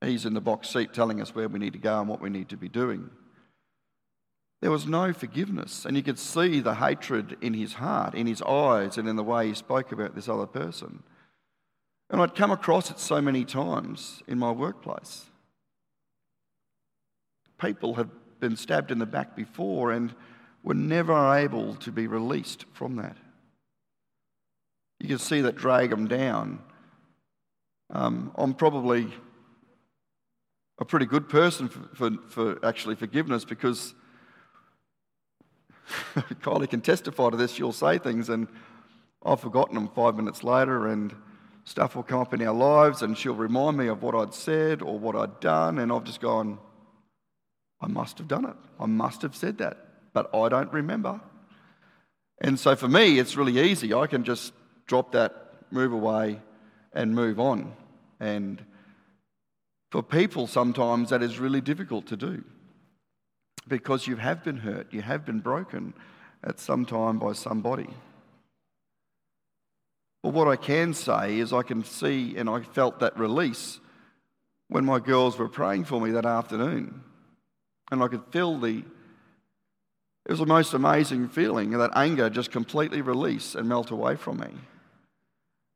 he's 0.01 0.25
in 0.25 0.33
the 0.33 0.41
box 0.41 0.69
seat 0.69 0.93
telling 0.93 1.21
us 1.21 1.33
where 1.33 1.47
we 1.47 1.57
need 1.57 1.73
to 1.73 1.79
go 1.79 2.01
and 2.01 2.09
what 2.09 2.19
we 2.19 2.29
need 2.29 2.49
to 2.49 2.57
be 2.57 2.67
doing. 2.67 3.09
There 4.61 4.71
was 4.71 4.85
no 4.85 5.11
forgiveness, 5.11 5.85
and 5.85 5.97
you 5.97 6.03
could 6.03 6.19
see 6.19 6.59
the 6.59 6.75
hatred 6.75 7.35
in 7.41 7.55
his 7.55 7.73
heart, 7.73 8.13
in 8.13 8.27
his 8.27 8.43
eyes, 8.43 8.97
and 8.97 9.09
in 9.09 9.15
the 9.15 9.23
way 9.23 9.47
he 9.47 9.55
spoke 9.55 9.91
about 9.91 10.13
this 10.13 10.29
other 10.29 10.45
person. 10.45 11.01
And 12.11 12.21
I'd 12.21 12.35
come 12.35 12.51
across 12.51 12.91
it 12.91 12.99
so 12.99 13.21
many 13.21 13.43
times 13.43 14.21
in 14.27 14.37
my 14.37 14.51
workplace. 14.51 15.25
People 17.59 17.95
have 17.95 18.09
been 18.39 18.55
stabbed 18.55 18.91
in 18.91 18.99
the 18.99 19.05
back 19.05 19.35
before 19.35 19.91
and 19.91 20.13
were 20.61 20.75
never 20.75 21.33
able 21.33 21.75
to 21.75 21.91
be 21.91 22.05
released 22.05 22.65
from 22.73 22.97
that. 22.97 23.17
You 24.99 25.07
can 25.07 25.19
see 25.19 25.41
that 25.41 25.55
drag 25.55 25.89
them 25.89 26.07
down. 26.07 26.59
Um, 27.89 28.31
I'm 28.35 28.53
probably 28.53 29.11
a 30.79 30.85
pretty 30.85 31.07
good 31.07 31.29
person 31.29 31.67
for, 31.67 31.79
for, 31.95 32.11
for 32.29 32.65
actually 32.65 32.95
forgiveness 32.95 33.43
because 33.43 33.95
Kylie 36.41 36.69
can 36.69 36.81
testify 36.81 37.29
to 37.29 37.37
this. 37.37 37.51
She'll 37.51 37.71
say 37.71 37.97
things, 37.97 38.29
and 38.29 38.47
I've 39.23 39.39
forgotten 39.39 39.75
them 39.75 39.89
five 39.89 40.15
minutes 40.15 40.43
later, 40.43 40.87
and 40.87 41.13
stuff 41.63 41.95
will 41.95 42.03
come 42.03 42.19
up 42.19 42.33
in 42.33 42.41
our 42.41 42.53
lives, 42.53 43.01
and 43.01 43.17
she'll 43.17 43.35
remind 43.35 43.77
me 43.77 43.87
of 43.87 44.01
what 44.01 44.15
I'd 44.15 44.33
said 44.33 44.81
or 44.81 44.97
what 44.97 45.15
I'd 45.15 45.39
done, 45.39 45.79
and 45.79 45.91
I've 45.91 46.03
just 46.03 46.21
gone, 46.21 46.59
I 47.79 47.87
must 47.87 48.17
have 48.17 48.27
done 48.27 48.45
it. 48.45 48.55
I 48.79 48.85
must 48.85 49.21
have 49.21 49.35
said 49.35 49.57
that, 49.59 49.77
but 50.13 50.33
I 50.35 50.49
don't 50.49 50.71
remember. 50.73 51.19
And 52.39 52.59
so 52.59 52.75
for 52.75 52.87
me, 52.87 53.19
it's 53.19 53.35
really 53.35 53.59
easy. 53.59 53.93
I 53.93 54.07
can 54.07 54.23
just 54.23 54.53
drop 54.87 55.11
that, 55.11 55.53
move 55.71 55.93
away, 55.93 56.41
and 56.93 57.13
move 57.13 57.39
on. 57.39 57.73
And 58.19 58.63
for 59.91 60.01
people, 60.01 60.47
sometimes 60.47 61.09
that 61.09 61.21
is 61.21 61.39
really 61.39 61.61
difficult 61.61 62.07
to 62.07 62.17
do 62.17 62.43
because 63.71 64.05
you 64.05 64.17
have 64.17 64.43
been 64.43 64.57
hurt, 64.57 64.93
you 64.93 65.01
have 65.01 65.25
been 65.25 65.39
broken 65.39 65.93
at 66.43 66.59
some 66.59 66.85
time 66.85 67.17
by 67.17 67.31
somebody. 67.31 67.87
But 70.21 70.33
what 70.33 70.49
I 70.49 70.57
can 70.57 70.93
say 70.93 71.39
is, 71.39 71.53
I 71.53 71.63
can 71.63 71.85
see 71.85 72.35
and 72.35 72.49
I 72.49 72.59
felt 72.59 72.99
that 72.99 73.17
release 73.17 73.79
when 74.67 74.83
my 74.83 74.99
girls 74.99 75.37
were 75.37 75.47
praying 75.47 75.85
for 75.85 76.01
me 76.01 76.11
that 76.11 76.25
afternoon. 76.25 77.01
And 77.91 78.03
I 78.03 78.09
could 78.09 78.25
feel 78.29 78.59
the, 78.59 78.83
it 80.25 80.29
was 80.29 80.39
the 80.39 80.45
most 80.45 80.73
amazing 80.73 81.29
feeling, 81.29 81.71
that 81.71 81.91
anger 81.95 82.29
just 82.29 82.51
completely 82.51 83.01
release 83.01 83.55
and 83.55 83.69
melt 83.69 83.89
away 83.89 84.17
from 84.17 84.41
me. 84.41 84.49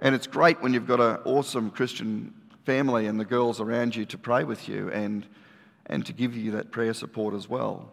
And 0.02 0.14
it's 0.14 0.28
great 0.28 0.62
when 0.62 0.74
you've 0.74 0.86
got 0.86 1.00
an 1.00 1.22
awesome 1.24 1.72
Christian 1.72 2.34
family 2.66 3.08
and 3.08 3.18
the 3.18 3.26
girls 3.26 3.62
around 3.62 3.96
you 3.96 4.04
to 4.08 4.18
pray 4.18 4.44
with 4.44 4.68
you 4.68 4.92
and 4.92 5.26
and 5.88 6.06
to 6.06 6.14
give 6.14 6.36
you 6.36 6.52
that 6.52 6.72
prayer 6.72 6.94
support 6.94 7.34
as 7.34 7.50
well. 7.50 7.92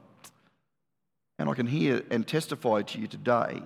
And 1.39 1.49
I 1.49 1.55
can 1.55 1.67
hear 1.67 2.03
and 2.11 2.27
testify 2.27 2.83
to 2.83 2.99
you 2.99 3.07
today 3.07 3.63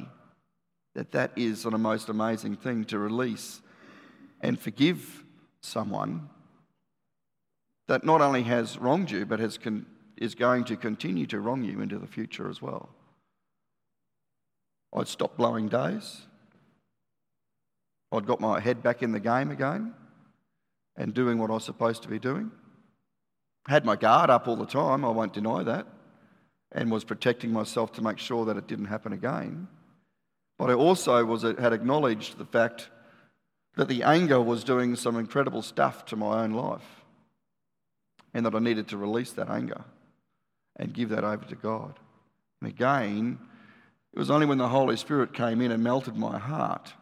that 0.94 1.12
that 1.12 1.32
is 1.36 1.64
a 1.64 1.70
most 1.70 2.08
amazing 2.08 2.56
thing 2.56 2.84
to 2.86 2.98
release 2.98 3.60
and 4.40 4.58
forgive 4.58 5.24
someone 5.60 6.28
that 7.88 8.04
not 8.04 8.20
only 8.20 8.42
has 8.42 8.78
wronged 8.78 9.10
you, 9.10 9.26
but 9.26 9.38
has 9.38 9.58
con- 9.58 9.86
is 10.16 10.34
going 10.34 10.64
to 10.64 10.76
continue 10.76 11.26
to 11.26 11.38
wrong 11.38 11.62
you 11.62 11.80
into 11.80 11.98
the 11.98 12.06
future 12.06 12.48
as 12.48 12.62
well. 12.62 12.88
I'd 14.94 15.08
stopped 15.08 15.36
blowing 15.36 15.68
days. 15.68 16.22
I'd 18.10 18.26
got 18.26 18.40
my 18.40 18.60
head 18.60 18.82
back 18.82 19.02
in 19.02 19.12
the 19.12 19.20
game 19.20 19.50
again 19.50 19.94
and 20.96 21.12
doing 21.12 21.38
what 21.38 21.50
I 21.50 21.54
was 21.54 21.64
supposed 21.64 22.02
to 22.04 22.08
be 22.08 22.18
doing 22.18 22.50
had 23.68 23.84
my 23.84 23.96
guard 23.96 24.30
up 24.30 24.46
all 24.46 24.56
the 24.56 24.66
time, 24.66 25.04
I 25.04 25.10
won't 25.10 25.32
deny 25.32 25.62
that, 25.62 25.86
and 26.72 26.90
was 26.90 27.04
protecting 27.04 27.52
myself 27.52 27.92
to 27.94 28.02
make 28.02 28.18
sure 28.18 28.44
that 28.44 28.56
it 28.56 28.66
didn't 28.66 28.86
happen 28.86 29.12
again. 29.12 29.68
But 30.58 30.70
I 30.70 30.74
also 30.74 31.24
was, 31.24 31.42
had 31.42 31.72
acknowledged 31.72 32.38
the 32.38 32.44
fact 32.44 32.88
that 33.76 33.88
the 33.88 34.02
anger 34.02 34.40
was 34.40 34.64
doing 34.64 34.96
some 34.96 35.16
incredible 35.16 35.62
stuff 35.62 36.04
to 36.06 36.16
my 36.16 36.42
own 36.42 36.52
life, 36.52 37.04
and 38.32 38.46
that 38.46 38.54
I 38.54 38.58
needed 38.58 38.88
to 38.88 38.96
release 38.96 39.32
that 39.32 39.50
anger 39.50 39.84
and 40.76 40.92
give 40.92 41.10
that 41.10 41.24
over 41.24 41.44
to 41.44 41.56
God. 41.56 41.98
And 42.60 42.70
again, 42.70 43.38
it 44.12 44.18
was 44.18 44.30
only 44.30 44.46
when 44.46 44.58
the 44.58 44.68
Holy 44.68 44.96
Spirit 44.96 45.34
came 45.34 45.60
in 45.60 45.72
and 45.72 45.82
melted 45.82 46.16
my 46.16 46.38
heart 46.38 46.92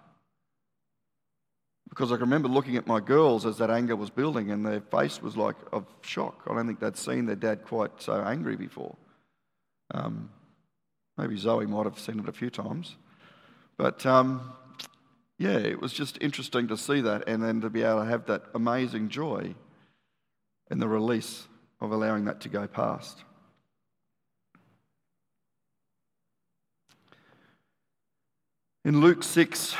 because 1.88 2.10
I 2.10 2.16
can 2.16 2.22
remember 2.22 2.48
looking 2.48 2.76
at 2.76 2.86
my 2.86 3.00
girls 3.00 3.46
as 3.46 3.58
that 3.58 3.70
anger 3.70 3.96
was 3.96 4.10
building, 4.10 4.50
and 4.50 4.64
their 4.64 4.80
face 4.80 5.22
was 5.22 5.36
like 5.36 5.56
of 5.72 5.86
shock. 6.02 6.42
I 6.48 6.54
don't 6.54 6.66
think 6.66 6.80
they'd 6.80 6.96
seen 6.96 7.26
their 7.26 7.36
dad 7.36 7.64
quite 7.64 8.02
so 8.02 8.14
angry 8.14 8.56
before. 8.56 8.96
Um, 9.92 10.30
maybe 11.16 11.36
Zoe 11.36 11.66
might 11.66 11.84
have 11.84 11.98
seen 11.98 12.18
it 12.18 12.28
a 12.28 12.32
few 12.32 12.50
times. 12.50 12.96
But 13.76 14.04
um, 14.06 14.52
yeah, 15.38 15.58
it 15.58 15.80
was 15.80 15.92
just 15.92 16.18
interesting 16.20 16.68
to 16.68 16.76
see 16.76 17.00
that, 17.02 17.28
and 17.28 17.42
then 17.42 17.60
to 17.60 17.70
be 17.70 17.82
able 17.82 18.00
to 18.00 18.06
have 18.06 18.26
that 18.26 18.44
amazing 18.54 19.08
joy 19.08 19.54
and 20.70 20.80
the 20.80 20.88
release 20.88 21.46
of 21.80 21.92
allowing 21.92 22.24
that 22.24 22.40
to 22.40 22.48
go 22.48 22.66
past. 22.66 23.22
In 28.84 29.00
Luke 29.00 29.22
6 29.22 29.74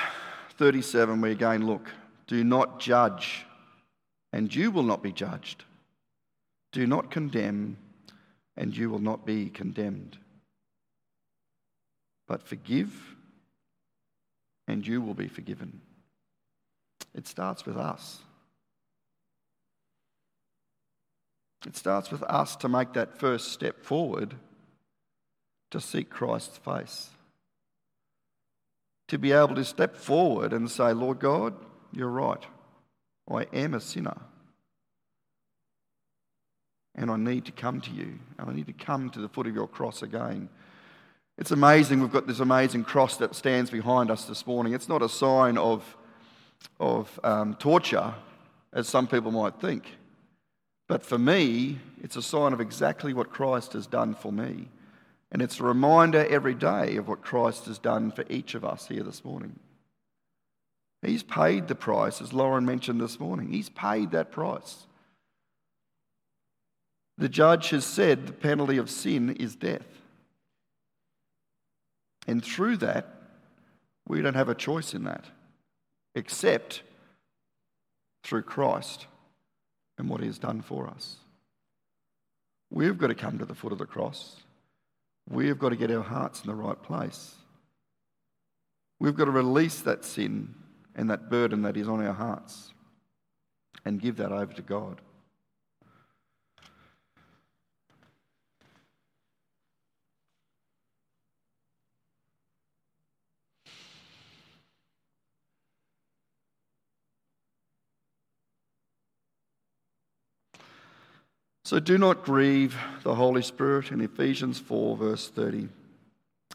37, 0.57 1.21
we 1.21 1.33
again 1.33 1.67
look. 1.67 1.91
Do 2.27 2.45
not 2.45 2.81
judge, 2.81 3.45
and 4.33 4.55
you 4.55 4.71
will 4.71 4.83
not 4.83 5.03
be 5.03 5.13
judged. 5.13 5.65
Do 6.73 6.87
not 6.87 7.11
condemn, 7.11 7.77
and 8.57 8.77
you 8.77 8.89
will 8.91 9.01
not 9.01 9.27
be 9.27 9.51
condemned. 9.51 10.19
But 12.27 12.43
forgive, 12.43 12.93
and 14.67 14.87
you 14.87 15.01
will 15.03 15.15
be 15.15 15.29
forgiven. 15.29 15.81
It 17.15 17.27
starts 17.27 17.67
with 17.67 17.77
us. 17.77 18.21
It 21.67 21.77
starts 21.77 22.11
with 22.11 22.23
us 22.25 22.57
to 22.57 22.69
make 22.69 22.93
that 22.93 23.19
first 23.19 23.53
step 23.53 23.83
forward 23.83 24.35
to 25.71 25.81
seek 25.81 26.11
Christ's 26.11 26.59
face. 26.59 27.11
To 29.09 29.19
be 29.19 29.33
able 29.33 29.55
to 29.55 29.65
step 29.65 29.97
forward 29.97 30.53
and 30.53 30.71
say, 30.71 30.93
Lord 30.93 31.19
God, 31.19 31.55
you're 31.93 32.09
right. 32.09 32.43
I 33.31 33.47
am 33.53 33.75
a 33.75 33.81
sinner. 33.81 34.17
And 36.95 37.11
I 37.11 37.17
need 37.17 37.45
to 37.47 37.53
come 37.53 37.81
to 37.83 37.91
you. 37.91 38.19
And 38.39 38.51
I 38.51 38.53
need 38.53 38.67
to 38.67 38.73
come 38.73 39.11
to 39.11 39.21
the 39.21 39.29
foot 39.29 39.47
of 39.47 39.55
your 39.55 39.69
cross 39.69 40.03
again. 40.03 40.49
It's 41.37 41.51
amazing. 41.51 42.01
We've 42.01 42.13
got 42.13 42.27
this 42.27 42.41
amazing 42.41 42.85
cross 42.85 43.17
that 43.17 43.35
stands 43.35 43.71
behind 43.71 44.11
us 44.11 44.25
this 44.25 44.47
morning. 44.47 44.73
It's 44.73 44.89
not 44.89 45.03
a 45.03 45.09
sign 45.09 45.59
of, 45.59 45.97
of 46.79 47.19
um, 47.25 47.57
torture, 47.57 48.15
as 48.73 48.89
some 48.89 49.09
people 49.09 49.33
might 49.33 49.61
think. 49.61 49.97
But 50.87 51.05
for 51.05 51.19
me, 51.19 51.81
it's 52.03 52.17
a 52.17 52.23
sign 52.23 52.53
of 52.53 52.61
exactly 52.61 53.13
what 53.13 53.31
Christ 53.31 53.73
has 53.73 53.87
done 53.87 54.15
for 54.15 54.31
me. 54.33 54.69
And 55.35 55.43
it's 55.43 55.59
a 55.59 55.65
reminder 55.65 56.25
every 56.25 56.55
day 56.55 56.95
of 56.95 57.09
what 57.09 57.23
Christ 57.23 57.67
has 57.67 57.81
done 57.81 58.13
for 58.13 58.25
each 58.31 58.55
of 58.55 58.65
us 58.65 58.87
here 58.87 59.03
this 59.03 59.25
morning. 59.25 59.59
He's 61.03 61.25
paid 61.25 61.67
the 61.67 61.75
price, 61.75 62.23
as 62.23 62.33
Lauren 62.33 62.65
mentioned 62.65 63.01
this 63.01 63.19
morning. 63.19 63.49
He's 63.49 63.69
paid 63.69 64.13
that 64.13 64.31
price. 64.31 64.87
The 67.19 67.29
judge 67.29 67.71
has 67.71 67.85
said 67.85 68.29
the 68.29 68.33
penalty 68.33 68.77
of 68.77 68.89
sin 68.89 69.35
is 69.35 69.57
death. 69.57 69.87
And 72.29 72.43
through 72.43 72.77
that, 72.77 73.09
we 74.07 74.23
don't 74.23 74.35
have 74.35 74.49
a 74.49 74.55
choice 74.55 74.95
in 74.95 75.03
that, 75.03 75.25
except 76.15 76.83
through 78.23 78.43
Christ 78.43 79.09
and 79.99 80.09
what 80.09 80.21
he 80.21 80.27
has 80.27 80.39
done 80.39 80.63
for 80.63 80.87
us. 80.87 81.17
We've 82.71 82.97
got 82.97 83.09
to 83.09 83.17
come 83.17 83.41
to 83.41 83.45
the 83.45 83.55
foot 83.55 83.73
of 83.73 83.79
the 83.79 83.85
cross. 83.85 84.37
We've 85.29 85.59
got 85.59 85.71
to 85.71 85.77
get 85.77 85.91
our 85.91 86.03
hearts 86.03 86.43
in 86.43 86.49
the 86.49 86.55
right 86.55 86.81
place. 86.83 87.35
We've 89.01 89.17
got 89.17 89.25
to 89.25 89.31
release 89.31 89.81
that 89.81 90.05
sin 90.05 90.55
and 90.95 91.11
that 91.11 91.31
burden 91.31 91.63
that 91.63 91.77
is 91.77 91.89
on 91.89 92.05
our 92.05 92.13
hearts 92.13 92.73
and 93.85 94.01
give 94.01 94.17
that 94.17 94.33
over 94.33 94.53
to 94.53 94.63
God. 94.63 95.01
So 111.65 111.81
do 111.81 111.97
not 111.97 112.25
grieve 112.25 112.77
the 113.05 113.15
Holy 113.15 113.41
Spirit 113.41 113.91
in 113.91 114.03
Ephesians 114.03 114.59
4, 114.59 114.99
verse 114.99 115.31
30 115.31 115.69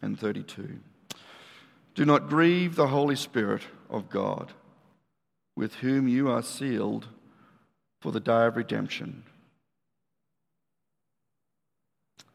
and 0.03 0.19
32. 0.19 0.79
Do 1.95 2.05
not 2.05 2.29
grieve 2.29 2.75
the 2.75 2.87
Holy 2.87 3.15
Spirit 3.15 3.63
of 3.89 4.09
God, 4.09 4.53
with 5.55 5.75
whom 5.75 6.07
you 6.07 6.29
are 6.29 6.43
sealed 6.43 7.07
for 8.01 8.11
the 8.11 8.19
day 8.19 8.45
of 8.45 8.55
redemption. 8.55 9.23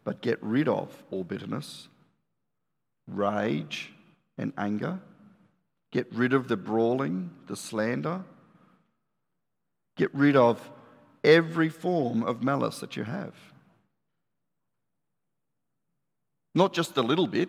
But 0.03 0.21
get 0.21 0.43
rid 0.43 0.69
of 0.69 1.05
all 1.13 1.23
bitterness, 1.23 1.89
rage, 3.07 3.93
and 4.37 4.53
anger. 4.59 4.99
Get 5.93 6.13
rid 6.13 6.33
of 6.33 6.49
the 6.49 6.57
brawling, 6.57 7.31
the 7.47 7.57
slander. 7.57 8.25
Get 9.97 10.13
rid 10.13 10.35
of 10.35 10.69
every 11.25 11.69
form 11.69 12.23
of 12.23 12.43
malice 12.43 12.79
that 12.81 12.97
you 12.97 13.05
have. 13.05 13.35
Not 16.55 16.73
just 16.73 16.97
a 16.97 17.03
little 17.03 17.27
bit. 17.27 17.49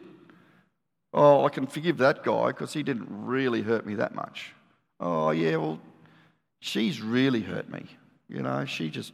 Oh, 1.14 1.46
I 1.46 1.50
can 1.50 1.68
forgive 1.68 1.98
that 2.00 2.24
guy 2.24 2.48
because 2.48 2.74
he 2.74 2.82
didn't 2.82 3.08
really 3.10 3.62
hurt 3.62 3.86
me 3.86 3.96
that 3.96 4.16
much. 4.16 4.54
Oh, 5.00 5.30
yeah, 5.32 5.58
well, 5.58 5.80
she's 6.60 7.02
really 7.02 7.42
hurt 7.42 7.70
me. 7.70 7.86
You 8.28 8.42
know, 8.42 8.66
she 8.66 8.90
just, 8.90 9.14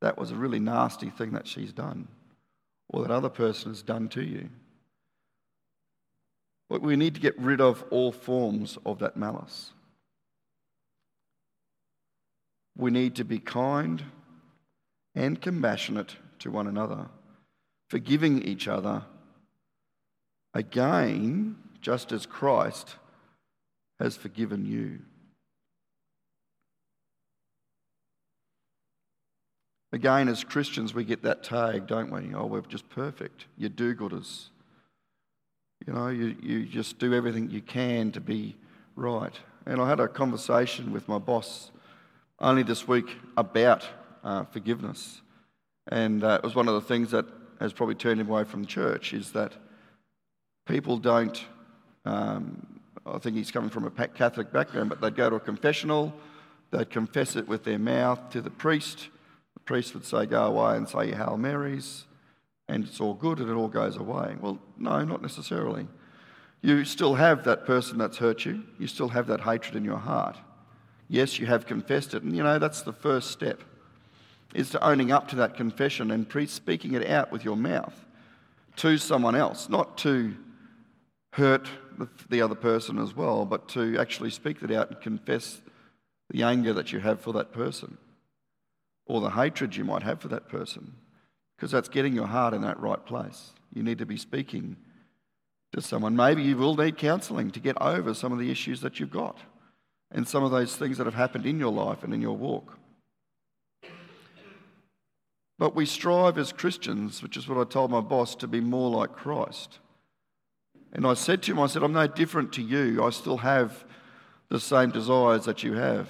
that 0.00 0.18
was 0.18 0.30
a 0.30 0.36
really 0.36 0.58
nasty 0.60 1.10
thing 1.10 1.32
that 1.32 1.46
she's 1.46 1.72
done 1.72 2.08
or 2.90 3.02
that 3.02 3.10
other 3.10 3.30
person 3.30 3.70
has 3.70 3.82
done 3.82 4.08
to 4.10 4.22
you. 4.22 4.48
But 6.68 6.82
we 6.82 6.96
need 6.96 7.14
to 7.14 7.20
get 7.20 7.38
rid 7.38 7.60
of 7.60 7.84
all 7.90 8.12
forms 8.12 8.78
of 8.84 8.98
that 8.98 9.16
malice. 9.16 9.70
We 12.76 12.90
need 12.90 13.14
to 13.16 13.24
be 13.24 13.38
kind 13.38 14.02
and 15.14 15.40
compassionate 15.40 16.16
to 16.40 16.50
one 16.50 16.66
another, 16.66 17.06
forgiving 17.88 18.42
each 18.42 18.66
other, 18.66 19.04
again, 20.52 21.56
just 21.80 22.12
as 22.12 22.26
Christ 22.26 22.96
has 24.00 24.16
forgiven 24.16 24.64
you. 24.64 25.00
Again, 29.92 30.28
as 30.28 30.42
Christians, 30.42 30.92
we 30.92 31.04
get 31.04 31.22
that 31.22 31.44
tag, 31.44 31.86
don't 31.86 32.10
we? 32.10 32.34
Oh, 32.34 32.46
we're 32.46 32.62
just 32.62 32.88
perfect. 32.88 33.46
You 33.56 33.68
do 33.68 33.94
gooders. 33.94 34.48
You 35.86 35.92
know, 35.92 36.08
you, 36.08 36.34
you 36.42 36.64
just 36.64 36.98
do 36.98 37.14
everything 37.14 37.48
you 37.48 37.60
can 37.60 38.10
to 38.12 38.20
be 38.20 38.56
right. 38.96 39.34
And 39.66 39.80
I 39.80 39.88
had 39.88 40.00
a 40.00 40.08
conversation 40.08 40.92
with 40.92 41.06
my 41.06 41.18
boss 41.18 41.70
only 42.40 42.62
this 42.62 42.86
week 42.88 43.16
about 43.36 43.86
uh, 44.22 44.44
forgiveness. 44.44 45.20
And 45.88 46.24
uh, 46.24 46.40
it 46.42 46.44
was 46.44 46.54
one 46.54 46.68
of 46.68 46.74
the 46.74 46.80
things 46.80 47.10
that 47.10 47.26
has 47.60 47.72
probably 47.72 47.94
turned 47.94 48.20
him 48.20 48.28
away 48.28 48.44
from 48.44 48.66
church 48.66 49.12
is 49.12 49.32
that 49.32 49.52
people 50.66 50.96
don't, 50.96 51.44
um, 52.04 52.80
I 53.06 53.18
think 53.18 53.36
he's 53.36 53.50
coming 53.50 53.70
from 53.70 53.86
a 53.86 53.90
Catholic 53.90 54.52
background, 54.52 54.88
but 54.88 55.00
they'd 55.00 55.14
go 55.14 55.30
to 55.30 55.36
a 55.36 55.40
confessional, 55.40 56.12
they'd 56.70 56.90
confess 56.90 57.36
it 57.36 57.46
with 57.46 57.64
their 57.64 57.78
mouth 57.78 58.30
to 58.30 58.40
the 58.40 58.50
priest. 58.50 59.08
The 59.54 59.60
priest 59.60 59.94
would 59.94 60.04
say, 60.04 60.26
Go 60.26 60.44
away 60.44 60.76
and 60.76 60.88
say 60.88 61.12
Hail 61.12 61.36
Marys, 61.36 62.04
and 62.68 62.84
it's 62.84 63.00
all 63.00 63.14
good 63.14 63.38
and 63.38 63.50
it 63.50 63.54
all 63.54 63.68
goes 63.68 63.96
away. 63.96 64.36
Well, 64.40 64.58
no, 64.76 65.04
not 65.04 65.22
necessarily. 65.22 65.86
You 66.62 66.84
still 66.86 67.14
have 67.14 67.44
that 67.44 67.66
person 67.66 67.98
that's 67.98 68.16
hurt 68.16 68.46
you, 68.46 68.64
you 68.78 68.86
still 68.86 69.10
have 69.10 69.26
that 69.26 69.42
hatred 69.42 69.76
in 69.76 69.84
your 69.84 69.98
heart. 69.98 70.38
Yes, 71.14 71.38
you 71.38 71.46
have 71.46 71.64
confessed 71.64 72.12
it. 72.14 72.24
And 72.24 72.36
you 72.36 72.42
know, 72.42 72.58
that's 72.58 72.82
the 72.82 72.92
first 72.92 73.30
step, 73.30 73.62
is 74.52 74.70
to 74.70 74.84
owning 74.84 75.12
up 75.12 75.28
to 75.28 75.36
that 75.36 75.54
confession 75.54 76.10
and 76.10 76.28
pre- 76.28 76.48
speaking 76.48 76.94
it 76.94 77.08
out 77.08 77.30
with 77.30 77.44
your 77.44 77.56
mouth 77.56 77.94
to 78.78 78.98
someone 78.98 79.36
else, 79.36 79.68
not 79.68 79.96
to 79.98 80.34
hurt 81.34 81.68
the, 81.98 82.08
the 82.30 82.42
other 82.42 82.56
person 82.56 82.98
as 82.98 83.14
well, 83.14 83.44
but 83.44 83.68
to 83.68 83.96
actually 83.96 84.30
speak 84.30 84.60
it 84.60 84.72
out 84.72 84.90
and 84.90 85.00
confess 85.00 85.60
the 86.30 86.42
anger 86.42 86.72
that 86.72 86.92
you 86.92 86.98
have 86.98 87.20
for 87.20 87.32
that 87.32 87.52
person 87.52 87.96
or 89.06 89.20
the 89.20 89.30
hatred 89.30 89.76
you 89.76 89.84
might 89.84 90.02
have 90.02 90.20
for 90.20 90.26
that 90.26 90.48
person, 90.48 90.94
because 91.56 91.70
that's 91.70 91.88
getting 91.88 92.12
your 92.12 92.26
heart 92.26 92.54
in 92.54 92.62
that 92.62 92.80
right 92.80 93.06
place. 93.06 93.52
You 93.72 93.84
need 93.84 93.98
to 93.98 94.06
be 94.06 94.16
speaking 94.16 94.76
to 95.74 95.80
someone. 95.80 96.16
Maybe 96.16 96.42
you 96.42 96.56
will 96.56 96.74
need 96.74 96.98
counselling 96.98 97.52
to 97.52 97.60
get 97.60 97.80
over 97.80 98.14
some 98.14 98.32
of 98.32 98.40
the 98.40 98.50
issues 98.50 98.80
that 98.80 98.98
you've 98.98 99.12
got 99.12 99.38
and 100.10 100.26
some 100.26 100.44
of 100.44 100.50
those 100.50 100.76
things 100.76 100.98
that 100.98 101.06
have 101.06 101.14
happened 101.14 101.46
in 101.46 101.58
your 101.58 101.72
life 101.72 102.02
and 102.02 102.14
in 102.14 102.20
your 102.20 102.36
walk. 102.36 102.78
But 105.58 105.74
we 105.74 105.86
strive 105.86 106.36
as 106.36 106.52
Christians, 106.52 107.22
which 107.22 107.36
is 107.36 107.48
what 107.48 107.58
I 107.58 107.68
told 107.68 107.90
my 107.90 108.00
boss, 108.00 108.34
to 108.36 108.48
be 108.48 108.60
more 108.60 108.90
like 108.90 109.12
Christ. 109.12 109.78
And 110.92 111.06
I 111.06 111.14
said 111.14 111.42
to 111.42 111.52
him, 111.52 111.60
I 111.60 111.66
said, 111.66 111.82
I'm 111.82 111.92
no 111.92 112.06
different 112.06 112.52
to 112.54 112.62
you. 112.62 113.02
I 113.04 113.10
still 113.10 113.38
have 113.38 113.84
the 114.48 114.60
same 114.60 114.90
desires 114.90 115.44
that 115.44 115.62
you 115.62 115.74
have. 115.74 116.08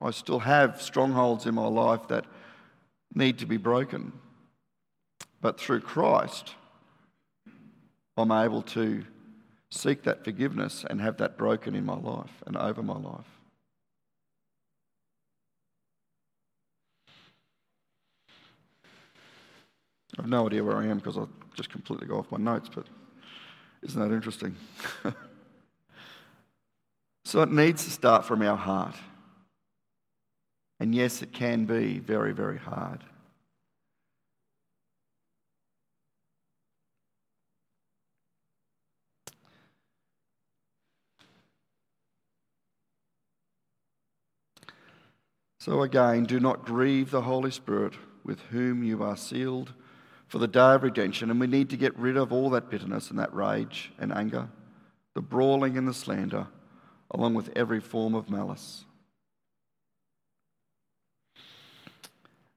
I 0.00 0.10
still 0.10 0.40
have 0.40 0.80
strongholds 0.80 1.46
in 1.46 1.54
my 1.54 1.66
life 1.66 2.08
that 2.08 2.24
need 3.14 3.38
to 3.38 3.46
be 3.46 3.56
broken. 3.56 4.12
But 5.40 5.60
through 5.60 5.80
Christ, 5.80 6.54
I'm 8.16 8.32
able 8.32 8.62
to 8.62 9.04
seek 9.72 10.02
that 10.02 10.22
forgiveness 10.22 10.84
and 10.88 11.00
have 11.00 11.16
that 11.16 11.38
broken 11.38 11.74
in 11.74 11.86
my 11.86 11.96
life 11.96 12.42
and 12.46 12.56
over 12.58 12.82
my 12.82 12.98
life. 12.98 13.24
I've 20.18 20.28
no 20.28 20.46
idea 20.46 20.62
where 20.62 20.76
I 20.76 20.86
am 20.86 20.98
because 20.98 21.16
I 21.16 21.24
just 21.54 21.70
completely 21.70 22.06
go 22.06 22.18
off 22.18 22.30
my 22.30 22.36
notes, 22.36 22.68
but 22.72 22.86
isn't 23.82 23.98
that 23.98 24.14
interesting? 24.14 24.54
so 27.24 27.40
it 27.40 27.50
needs 27.50 27.84
to 27.86 27.90
start 27.90 28.26
from 28.26 28.42
our 28.42 28.58
heart. 28.58 28.94
And 30.80 30.94
yes, 30.94 31.22
it 31.22 31.32
can 31.32 31.64
be 31.64 31.98
very, 31.98 32.32
very 32.32 32.58
hard. 32.58 33.02
So 45.64 45.82
again, 45.82 46.24
do 46.24 46.40
not 46.40 46.64
grieve 46.64 47.12
the 47.12 47.22
Holy 47.22 47.52
Spirit 47.52 47.94
with 48.24 48.40
whom 48.50 48.82
you 48.82 49.04
are 49.04 49.16
sealed 49.16 49.72
for 50.26 50.38
the 50.38 50.48
day 50.48 50.74
of 50.74 50.82
redemption, 50.82 51.30
and 51.30 51.38
we 51.38 51.46
need 51.46 51.70
to 51.70 51.76
get 51.76 51.96
rid 51.96 52.16
of 52.16 52.32
all 52.32 52.50
that 52.50 52.68
bitterness 52.68 53.10
and 53.10 53.18
that 53.20 53.32
rage 53.32 53.92
and 53.96 54.12
anger, 54.12 54.48
the 55.14 55.20
brawling 55.20 55.78
and 55.78 55.86
the 55.86 55.94
slander, 55.94 56.48
along 57.12 57.34
with 57.34 57.48
every 57.54 57.78
form 57.78 58.16
of 58.16 58.28
malice. 58.28 58.86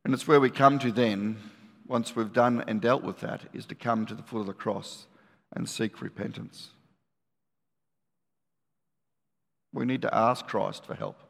And 0.04 0.12
it's 0.12 0.28
where 0.28 0.40
we 0.40 0.50
come 0.50 0.80
to 0.80 0.92
then, 0.92 1.38
once 1.86 2.16
we've 2.16 2.34
done 2.34 2.64
and 2.68 2.82
dealt 2.82 3.04
with 3.04 3.20
that, 3.20 3.42
is 3.54 3.68
to 3.68 3.76
come 3.76 4.08
to 4.08 4.16
the 4.16 4.24
foot 4.24 4.40
of 4.40 4.48
the 4.48 4.54
cross 4.54 5.06
and 5.56 5.70
seek 5.70 6.02
repentance. 6.02 6.72
We 9.72 9.86
need 9.86 10.02
to 10.02 10.16
ask 10.16 10.48
Christ 10.48 10.88
for 10.88 10.96
help. 10.96 11.25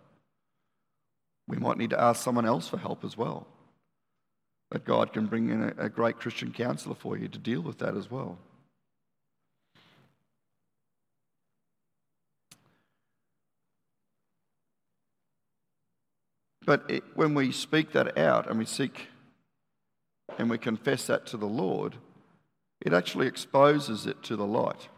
We 1.48 1.58
might 1.58 1.78
need 1.78 1.92
to 1.92 2.02
ask 2.02 2.24
someone 2.24 2.46
else 2.46 2.68
for 2.68 2.78
help 2.78 3.04
as 3.04 3.18
well 3.18 3.48
that 4.72 4.84
God 4.84 5.14
can 5.14 5.28
bring 5.28 5.50
in 5.50 5.64
a, 5.64 5.86
a 5.86 5.90
great 5.90 6.20
Christian 6.20 6.52
counselor 6.52 6.96
for 6.96 7.18
you 7.18 7.28
to 7.28 7.38
deal 7.38 7.62
with 7.62 7.78
that 7.80 7.96
as 7.96 8.10
well. 8.10 8.38
But 16.66 16.84
it, 16.90 17.04
when 17.14 17.36
we 17.36 17.52
speak 17.52 17.92
that 17.92 18.18
out 18.18 18.50
and 18.50 18.58
we 18.58 18.66
seek 18.66 19.08
and 20.40 20.50
we 20.50 20.58
confess 20.58 21.06
that 21.08 21.28
to 21.28 21.38
the 21.38 21.46
Lord, 21.46 21.96
it 22.82 22.92
actually 22.92 23.28
exposes 23.28 24.08
it 24.08 24.24
to 24.24 24.36
the 24.36 24.46
light. 24.46 24.90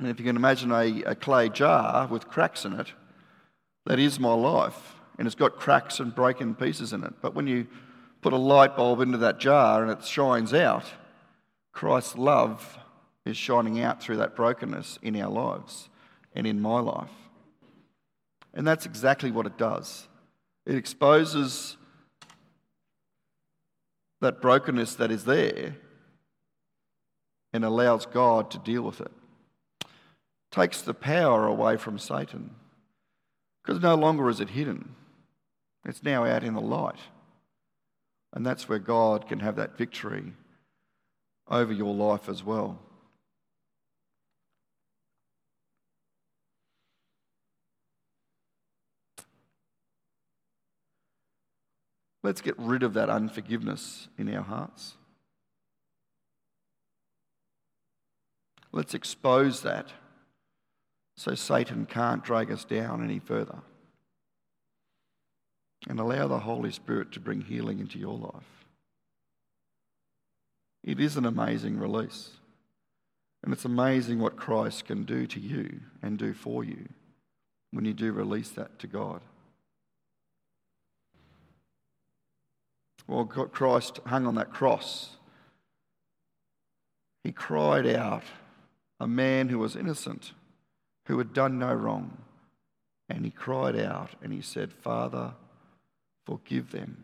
And 0.00 0.08
if 0.08 0.18
you 0.18 0.26
can 0.26 0.36
imagine 0.36 0.72
a, 0.72 1.02
a 1.02 1.14
clay 1.14 1.48
jar 1.48 2.06
with 2.08 2.28
cracks 2.28 2.64
in 2.64 2.72
it, 2.72 2.92
that 3.86 3.98
is 3.98 4.20
my 4.20 4.34
life 4.34 4.94
and 5.20 5.26
it's 5.26 5.34
got 5.34 5.58
cracks 5.58 6.00
and 6.00 6.14
broken 6.14 6.54
pieces 6.54 6.94
in 6.94 7.04
it. 7.04 7.12
But 7.20 7.34
when 7.34 7.46
you 7.46 7.66
put 8.22 8.32
a 8.32 8.38
light 8.38 8.74
bulb 8.74 9.00
into 9.00 9.18
that 9.18 9.38
jar 9.38 9.82
and 9.82 9.90
it 9.92 10.02
shines 10.02 10.54
out, 10.54 10.84
Christ's 11.72 12.16
love 12.16 12.78
is 13.26 13.36
shining 13.36 13.80
out 13.82 14.02
through 14.02 14.16
that 14.16 14.34
brokenness 14.34 14.98
in 15.02 15.20
our 15.20 15.30
lives 15.30 15.90
and 16.34 16.46
in 16.46 16.58
my 16.58 16.80
life. 16.80 17.10
And 18.54 18.66
that's 18.66 18.86
exactly 18.86 19.30
what 19.30 19.44
it 19.44 19.58
does. 19.58 20.08
It 20.64 20.74
exposes 20.74 21.76
that 24.22 24.40
brokenness 24.40 24.94
that 24.94 25.10
is 25.10 25.26
there 25.26 25.76
and 27.52 27.62
allows 27.62 28.06
God 28.06 28.50
to 28.52 28.58
deal 28.58 28.82
with 28.82 29.02
it. 29.02 29.12
Takes 30.50 30.80
the 30.80 30.94
power 30.94 31.46
away 31.46 31.76
from 31.76 31.98
Satan 31.98 32.54
because 33.62 33.82
no 33.82 33.94
longer 33.94 34.28
is 34.28 34.40
it 34.40 34.50
hidden. 34.50 34.94
It's 35.84 36.02
now 36.02 36.24
out 36.24 36.44
in 36.44 36.54
the 36.54 36.60
light. 36.60 36.98
And 38.32 38.46
that's 38.46 38.68
where 38.68 38.78
God 38.78 39.28
can 39.28 39.40
have 39.40 39.56
that 39.56 39.76
victory 39.76 40.32
over 41.48 41.72
your 41.72 41.94
life 41.94 42.28
as 42.28 42.44
well. 42.44 42.78
Let's 52.22 52.42
get 52.42 52.58
rid 52.58 52.82
of 52.82 52.94
that 52.94 53.08
unforgiveness 53.08 54.08
in 54.18 54.32
our 54.34 54.42
hearts. 54.42 54.94
Let's 58.72 58.94
expose 58.94 59.62
that 59.62 59.90
so 61.20 61.34
Satan 61.34 61.84
can't 61.84 62.24
drag 62.24 62.50
us 62.50 62.64
down 62.64 63.04
any 63.04 63.18
further. 63.18 63.58
And 65.86 66.00
allow 66.00 66.26
the 66.28 66.38
Holy 66.38 66.70
Spirit 66.70 67.12
to 67.12 67.20
bring 67.20 67.42
healing 67.42 67.78
into 67.78 67.98
your 67.98 68.16
life. 68.16 68.64
It 70.82 70.98
is 70.98 71.18
an 71.18 71.26
amazing 71.26 71.78
release. 71.78 72.30
And 73.44 73.52
it's 73.52 73.66
amazing 73.66 74.18
what 74.18 74.38
Christ 74.38 74.86
can 74.86 75.04
do 75.04 75.26
to 75.26 75.38
you 75.38 75.80
and 76.00 76.16
do 76.16 76.32
for 76.32 76.64
you 76.64 76.88
when 77.70 77.84
you 77.84 77.92
do 77.92 78.12
release 78.12 78.48
that 78.52 78.78
to 78.78 78.86
God. 78.86 79.20
Well, 83.06 83.26
Christ 83.26 84.00
hung 84.06 84.26
on 84.26 84.36
that 84.36 84.54
cross. 84.54 85.18
He 87.24 87.32
cried 87.32 87.86
out, 87.86 88.24
a 88.98 89.06
man 89.06 89.50
who 89.50 89.58
was 89.58 89.76
innocent, 89.76 90.32
who 91.10 91.18
had 91.18 91.34
done 91.34 91.58
no 91.58 91.74
wrong. 91.74 92.16
And 93.08 93.24
he 93.24 93.32
cried 93.32 93.76
out 93.76 94.10
and 94.22 94.32
he 94.32 94.40
said, 94.40 94.72
Father, 94.72 95.32
forgive 96.24 96.70
them, 96.70 97.02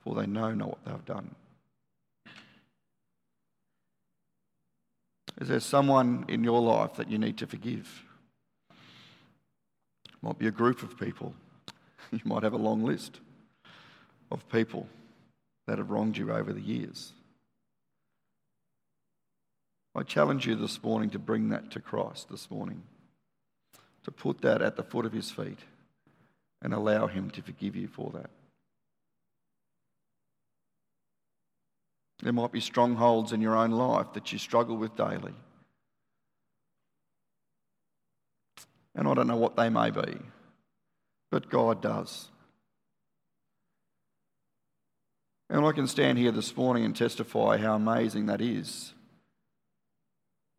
for 0.00 0.16
they 0.16 0.26
know 0.26 0.52
not 0.52 0.68
what 0.70 0.84
they've 0.84 1.04
done. 1.04 1.32
Is 5.40 5.46
there 5.46 5.60
someone 5.60 6.24
in 6.26 6.42
your 6.42 6.60
life 6.60 6.94
that 6.94 7.08
you 7.08 7.18
need 7.18 7.38
to 7.38 7.46
forgive? 7.46 8.02
Might 10.20 10.40
be 10.40 10.48
a 10.48 10.50
group 10.50 10.82
of 10.82 10.98
people. 10.98 11.34
You 12.10 12.20
might 12.24 12.42
have 12.42 12.54
a 12.54 12.56
long 12.56 12.84
list 12.84 13.20
of 14.32 14.48
people 14.48 14.88
that 15.66 15.76
have 15.76 15.90
wronged 15.90 16.16
you 16.16 16.32
over 16.32 16.54
the 16.54 16.60
years. 16.62 17.12
I 19.94 20.02
challenge 20.02 20.46
you 20.46 20.54
this 20.54 20.82
morning 20.82 21.10
to 21.10 21.18
bring 21.18 21.48
that 21.48 21.70
to 21.72 21.80
Christ 21.80 22.28
this 22.30 22.50
morning, 22.50 22.82
to 24.04 24.10
put 24.10 24.42
that 24.42 24.62
at 24.62 24.76
the 24.76 24.82
foot 24.82 25.06
of 25.06 25.12
his 25.12 25.30
feet 25.30 25.58
and 26.62 26.72
allow 26.72 27.06
him 27.06 27.30
to 27.30 27.42
forgive 27.42 27.76
you 27.76 27.88
for 27.88 28.10
that. 28.14 28.30
There 32.22 32.32
might 32.32 32.52
be 32.52 32.60
strongholds 32.60 33.32
in 33.32 33.40
your 33.40 33.56
own 33.56 33.70
life 33.70 34.12
that 34.14 34.32
you 34.32 34.38
struggle 34.38 34.76
with 34.76 34.96
daily. 34.96 35.34
And 38.94 39.06
I 39.06 39.14
don't 39.14 39.28
know 39.28 39.36
what 39.36 39.56
they 39.56 39.68
may 39.68 39.90
be, 39.90 40.18
but 41.30 41.48
God 41.48 41.80
does. 41.80 42.28
And 45.48 45.64
I 45.64 45.72
can 45.72 45.86
stand 45.86 46.18
here 46.18 46.32
this 46.32 46.56
morning 46.56 46.84
and 46.84 46.94
testify 46.94 47.56
how 47.58 47.74
amazing 47.74 48.26
that 48.26 48.40
is 48.40 48.92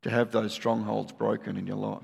to 0.04 0.10
have 0.10 0.32
those 0.32 0.54
strongholds 0.54 1.12
broken 1.12 1.58
in 1.58 1.68
your 1.68 1.76
life. 1.76 2.02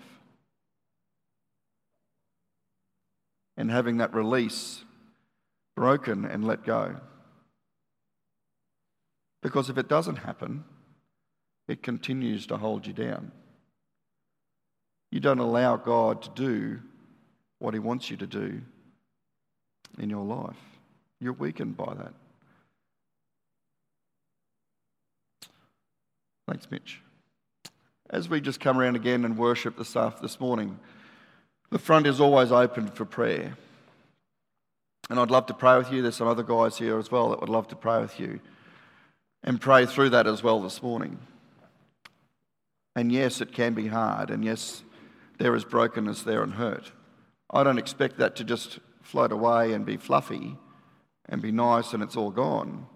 And 3.58 3.72
having 3.72 3.98
that 3.98 4.14
release 4.14 4.84
broken 5.76 6.26
and 6.26 6.46
let 6.46 6.66
go. 6.66 6.96
Because 9.42 9.70
if 9.70 9.78
it 9.78 9.88
doesn't 9.88 10.18
happen, 10.18 10.66
it 11.68 11.84
continues 11.84 12.48
to 12.48 12.58
hold 12.58 12.86
you 12.86 12.94
down. 12.94 13.32
You 15.12 15.20
don't 15.20 15.40
allow 15.40 15.78
God 15.78 16.24
to 16.24 16.30
do 16.36 16.80
what 17.60 17.74
He 17.74 17.80
wants 17.80 18.10
you 18.10 18.18
to 18.18 18.28
do 18.28 18.62
in 19.98 20.10
your 20.10 20.26
life. 20.26 20.58
You're 21.20 21.34
weakened 21.34 21.78
by 21.78 21.94
that. 21.94 22.14
Thanks, 26.48 26.70
Mitch. 26.70 27.02
As 28.10 28.30
we 28.30 28.40
just 28.40 28.60
come 28.60 28.78
around 28.78 28.96
again 28.96 29.26
and 29.26 29.38
worship 29.38 29.78
the 29.78 29.86
staff 29.86 30.22
this 30.22 30.40
morning, 30.40 30.80
the 31.72 31.80
front 31.80 32.06
is 32.06 32.22
always 32.22 32.52
open 32.52 32.88
for 32.88 33.06
prayer. 33.06 33.58
And 35.10 35.20
I'd 35.20 35.32
love 35.32 35.48
to 35.48 35.54
pray 35.54 35.78
with 35.78 35.92
you. 35.92 36.02
There's 36.02 36.16
some 36.16 36.28
other 36.28 36.44
guys 36.44 36.78
here 36.78 36.98
as 37.00 37.12
well 37.12 37.30
that 37.30 37.40
would 37.40 37.50
love 37.50 37.68
to 37.70 37.76
pray 37.76 38.00
with 38.00 38.20
you 38.20 38.40
and 39.44 39.62
pray 39.62 39.86
through 39.86 40.10
that 40.10 40.28
as 40.28 40.42
well 40.42 40.62
this 40.62 40.82
morning. 40.82 41.20
And 42.96 43.12
yes, 43.12 43.42
it 43.42 43.52
can 43.52 43.74
be 43.74 43.88
hard, 43.88 44.30
and 44.30 44.44
yes, 44.44 44.84
there 45.38 45.54
is 45.56 45.66
brokenness 45.66 46.24
there 46.24 46.42
and 46.42 46.54
hurt. 46.54 46.92
I 47.52 47.64
don't 47.64 47.78
expect 47.78 48.18
that 48.18 48.36
to 48.38 48.44
just 48.44 48.80
float 49.02 49.32
away 49.32 49.74
and 49.74 49.86
be 49.86 49.98
fluffy 49.98 50.58
and 51.28 51.42
be 51.42 51.52
nice 51.52 51.94
and 51.94 52.02
it's 52.02 52.16
all 52.16 52.32
gone, 52.32 52.88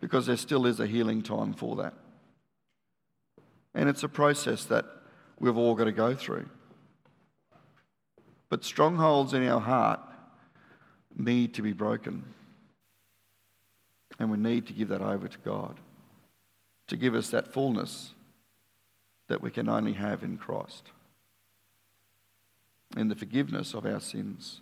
because 0.00 0.26
there 0.26 0.36
still 0.36 0.66
is 0.66 0.80
a 0.80 0.86
healing 0.86 1.22
time 1.22 1.52
for 1.52 1.76
that. 1.76 1.94
And 3.76 3.90
it's 3.90 4.02
a 4.02 4.08
process 4.08 4.64
that 4.64 4.86
we've 5.38 5.56
all 5.56 5.74
got 5.74 5.84
to 5.84 5.92
go 5.92 6.14
through. 6.14 6.48
But 8.48 8.64
strongholds 8.64 9.34
in 9.34 9.46
our 9.46 9.60
heart 9.60 10.00
need 11.14 11.52
to 11.54 11.62
be 11.62 11.74
broken. 11.74 12.24
And 14.18 14.30
we 14.30 14.38
need 14.38 14.66
to 14.68 14.72
give 14.72 14.88
that 14.88 15.02
over 15.02 15.28
to 15.28 15.38
God 15.44 15.78
to 16.86 16.96
give 16.96 17.14
us 17.14 17.28
that 17.30 17.52
fullness 17.52 18.14
that 19.28 19.42
we 19.42 19.50
can 19.50 19.68
only 19.68 19.92
have 19.92 20.22
in 20.22 20.38
Christ, 20.38 20.84
in 22.96 23.08
the 23.08 23.16
forgiveness 23.16 23.74
of 23.74 23.84
our 23.84 24.00
sins. 24.00 24.60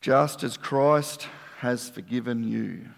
Just 0.00 0.44
as 0.44 0.56
Christ 0.56 1.26
has 1.58 1.88
forgiven 1.88 2.44
you, 2.44 2.90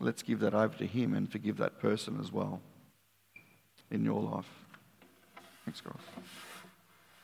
let's 0.00 0.22
give 0.22 0.40
that 0.40 0.54
over 0.54 0.76
to 0.78 0.86
Him 0.86 1.14
and 1.14 1.30
forgive 1.30 1.58
that 1.58 1.78
person 1.78 2.18
as 2.20 2.32
well 2.32 2.60
in 3.90 4.04
your 4.04 4.20
life. 4.20 4.48
Thanks, 5.64 5.80
God. 5.80 5.98